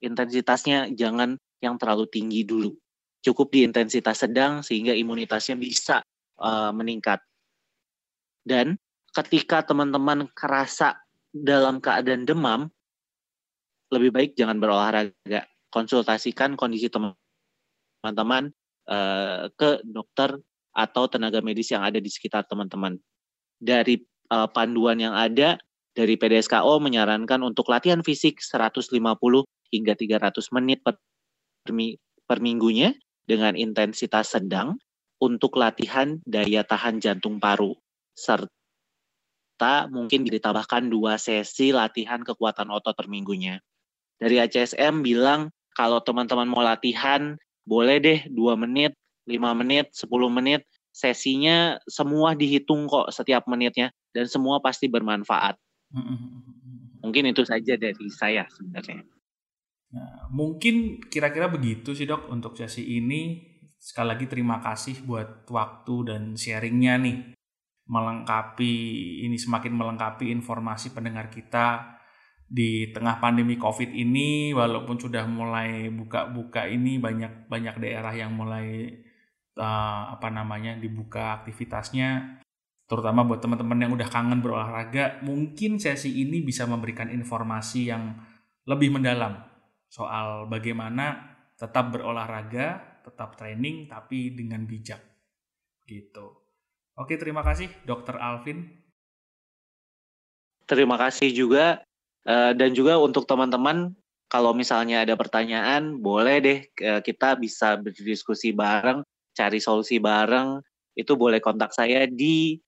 Intensitasnya 0.04 0.92
jangan 0.92 1.40
yang 1.64 1.80
terlalu 1.80 2.04
tinggi 2.12 2.44
dulu. 2.44 2.76
Cukup 3.24 3.48
di 3.48 3.64
intensitas 3.64 4.28
sedang 4.28 4.60
sehingga 4.60 4.92
imunitasnya 4.92 5.56
bisa 5.56 6.04
uh, 6.36 6.72
meningkat. 6.76 7.24
Dan 8.44 8.76
ketika 9.16 9.64
teman-teman 9.64 10.28
kerasa 10.36 11.00
dalam 11.32 11.80
keadaan 11.80 12.28
demam, 12.28 12.68
lebih 13.88 14.12
baik 14.12 14.30
jangan 14.36 14.60
berolahraga. 14.60 15.48
Konsultasikan 15.72 16.60
kondisi 16.60 16.90
teman-teman 18.00 18.50
uh, 18.88 19.52
ke 19.54 19.84
dokter 19.84 20.40
atau 20.72 21.04
tenaga 21.06 21.44
medis 21.44 21.68
yang 21.68 21.84
ada 21.84 22.00
di 22.00 22.08
sekitar 22.08 22.48
teman-teman. 22.48 22.96
Dari 23.60 24.00
uh, 24.32 24.48
panduan 24.48 24.96
yang 24.96 25.12
ada, 25.12 25.60
dari 25.92 26.16
PDSKO 26.16 26.80
menyarankan 26.80 27.44
untuk 27.44 27.68
latihan 27.68 28.00
fisik 28.00 28.40
150 28.40 28.96
hingga 29.70 29.92
300 29.94 30.56
menit 30.56 30.80
per, 30.80 30.96
per 32.24 32.38
minggunya 32.40 32.96
dengan 33.28 33.54
intensitas 33.54 34.32
sedang 34.34 34.80
untuk 35.20 35.60
latihan 35.60 36.16
daya 36.24 36.64
tahan 36.64 36.98
jantung 36.98 37.36
paru 37.36 37.76
serta 38.16 39.86
mungkin 39.92 40.24
ditambahkan 40.24 40.88
dua 40.88 41.20
sesi 41.20 41.70
latihan 41.70 42.24
kekuatan 42.24 42.72
otot 42.72 42.96
per 42.96 43.06
minggunya. 43.06 43.60
Dari 44.16 44.40
ACSM 44.40 45.04
bilang 45.04 45.52
kalau 45.76 46.00
teman-teman 46.00 46.48
mau 46.48 46.64
latihan 46.64 47.36
boleh 47.64 47.96
deh 48.00 48.20
2 48.28 48.56
menit, 48.56 48.92
5 49.28 49.52
menit, 49.56 49.92
10 49.94 50.10
menit, 50.32 50.66
sesinya 50.90 51.78
semua 51.86 52.34
dihitung 52.34 52.90
kok 52.90 53.14
setiap 53.14 53.46
menitnya 53.46 53.94
dan 54.10 54.26
semua 54.26 54.58
pasti 54.58 54.90
bermanfaat. 54.90 55.56
Mungkin 57.00 57.30
itu 57.30 57.42
saja 57.46 57.78
dari 57.78 58.08
saya 58.12 58.44
sebenarnya. 58.50 59.06
Nah, 59.90 60.30
mungkin 60.30 61.02
kira-kira 61.10 61.50
begitu 61.50 61.96
sih 61.96 62.06
dok 62.06 62.30
untuk 62.30 62.54
sesi 62.54 62.86
ini. 62.98 63.48
Sekali 63.80 64.12
lagi 64.12 64.26
terima 64.28 64.60
kasih 64.60 65.02
buat 65.08 65.48
waktu 65.48 65.94
dan 66.04 66.22
sharingnya 66.36 67.00
nih 67.00 67.18
melengkapi 67.90 68.74
ini 69.26 69.34
semakin 69.34 69.74
melengkapi 69.74 70.30
informasi 70.30 70.94
pendengar 70.94 71.26
kita 71.26 71.98
di 72.50 72.90
tengah 72.90 73.22
pandemi 73.22 73.54
Covid 73.54 73.94
ini 73.94 74.50
walaupun 74.50 74.98
sudah 74.98 75.22
mulai 75.30 75.86
buka-buka 75.86 76.66
ini 76.66 76.98
banyak 76.98 77.46
banyak 77.46 77.78
daerah 77.78 78.10
yang 78.10 78.34
mulai 78.34 78.90
uh, 79.54 80.10
apa 80.10 80.28
namanya 80.34 80.74
dibuka 80.74 81.38
aktivitasnya 81.42 82.42
terutama 82.90 83.22
buat 83.22 83.38
teman-teman 83.38 83.86
yang 83.86 83.92
udah 83.94 84.10
kangen 84.10 84.42
berolahraga 84.42 85.22
mungkin 85.22 85.78
sesi 85.78 86.26
ini 86.26 86.42
bisa 86.42 86.66
memberikan 86.66 87.06
informasi 87.06 87.86
yang 87.86 88.18
lebih 88.66 88.90
mendalam 88.90 89.46
soal 89.86 90.50
bagaimana 90.50 91.38
tetap 91.54 91.94
berolahraga 91.94 92.98
tetap 93.06 93.38
training 93.38 93.86
tapi 93.86 94.34
dengan 94.34 94.66
bijak 94.66 94.98
gitu 95.86 96.40
Oke, 97.00 97.16
terima 97.16 97.40
kasih 97.40 97.72
Dokter 97.88 98.20
Alvin. 98.20 98.76
Terima 100.68 101.00
kasih 101.00 101.32
juga 101.32 101.80
uh, 102.26 102.52
dan 102.52 102.70
juga 102.76 102.98
untuk 103.00 103.24
teman-teman 103.24 103.94
kalau 104.30 104.54
misalnya 104.54 105.02
ada 105.02 105.18
pertanyaan 105.18 105.98
boleh 105.98 106.36
deh 106.38 106.58
uh, 106.86 107.02
kita 107.02 107.34
bisa 107.34 107.74
berdiskusi 107.80 108.54
bareng, 108.54 109.02
cari 109.34 109.58
solusi 109.58 109.98
bareng. 109.98 110.62
Itu 110.94 111.14
boleh 111.18 111.38
kontak 111.42 111.74
saya 111.74 112.06
di 112.06 112.58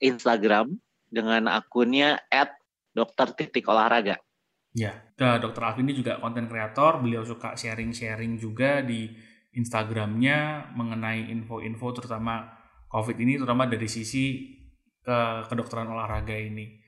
Instagram 0.00 0.72
dengan 1.08 1.52
akunnya 1.52 2.20
@dokter 2.96 3.32
titik 3.36 3.68
olahraga. 3.68 4.16
Ya, 4.72 5.12
Dokter 5.20 5.68
Alvin 5.68 5.84
ini 5.84 6.00
juga 6.00 6.16
konten 6.16 6.48
kreator. 6.48 7.04
Beliau 7.04 7.20
suka 7.28 7.52
sharing-sharing 7.52 8.40
juga 8.40 8.80
di 8.80 9.12
Instagramnya 9.52 10.72
mengenai 10.72 11.28
info-info 11.28 11.92
terutama 11.92 12.48
COVID 12.88 13.20
ini, 13.20 13.36
terutama 13.36 13.68
dari 13.68 13.84
sisi 13.84 14.48
ke 15.04 15.44
kedokteran 15.52 15.92
olahraga 15.92 16.32
ini. 16.32 16.80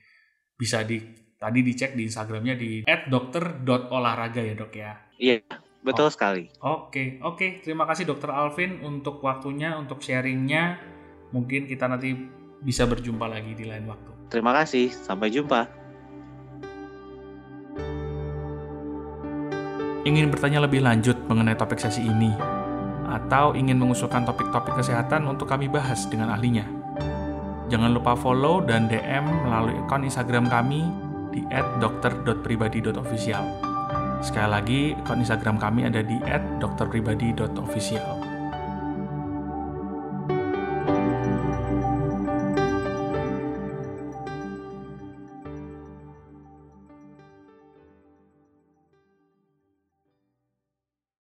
Bisa 0.57 0.81
di 0.81 0.97
tadi 1.39 1.59
dicek 1.61 1.93
di 1.93 2.07
Instagramnya 2.07 2.55
di 2.55 2.83
@dokter.olahraga 2.85 4.41
ya 4.41 4.53
dok 4.55 4.73
ya. 4.75 4.91
Iya, 5.15 5.43
betul 5.83 6.07
oh. 6.07 6.13
sekali. 6.13 6.49
Oke, 6.63 7.19
oke. 7.23 7.63
Terima 7.63 7.87
kasih 7.87 8.07
Dokter 8.09 8.31
Alvin 8.31 8.83
untuk 8.83 9.23
waktunya, 9.23 9.75
untuk 9.75 10.03
sharingnya. 10.03 10.79
Mungkin 11.31 11.67
kita 11.67 11.87
nanti 11.87 12.15
bisa 12.63 12.87
berjumpa 12.87 13.27
lagi 13.27 13.53
di 13.55 13.67
lain 13.67 13.85
waktu. 13.87 14.11
Terima 14.31 14.55
kasih, 14.55 14.89
sampai 14.89 15.29
jumpa. 15.29 15.85
ingin 20.05 20.29
bertanya 20.29 20.61
lebih 20.61 20.85
lanjut 20.85 21.17
mengenai 21.25 21.57
topik 21.57 21.81
sesi 21.81 22.05
ini, 22.05 22.29
atau 23.09 23.57
ingin 23.57 23.81
mengusulkan 23.81 24.21
topik-topik 24.23 24.77
kesehatan 24.77 25.25
untuk 25.25 25.49
kami 25.49 25.65
bahas 25.65 26.05
dengan 26.05 26.29
ahlinya. 26.29 26.63
Jangan 27.73 27.89
lupa 27.97 28.13
follow 28.13 28.61
dan 28.61 28.85
DM 28.85 29.25
melalui 29.49 29.73
akun 29.81 30.05
Instagram 30.05 30.45
kami 30.45 30.85
di 31.35 31.43
@dokter.pribadi.official. 31.83 33.45
Sekali 34.23 34.49
lagi, 34.49 34.81
akun 34.95 35.21
Instagram 35.21 35.59
kami 35.59 35.85
ada 35.85 35.99
di 36.01 36.17
@dokterpribadi.official. 36.63 38.24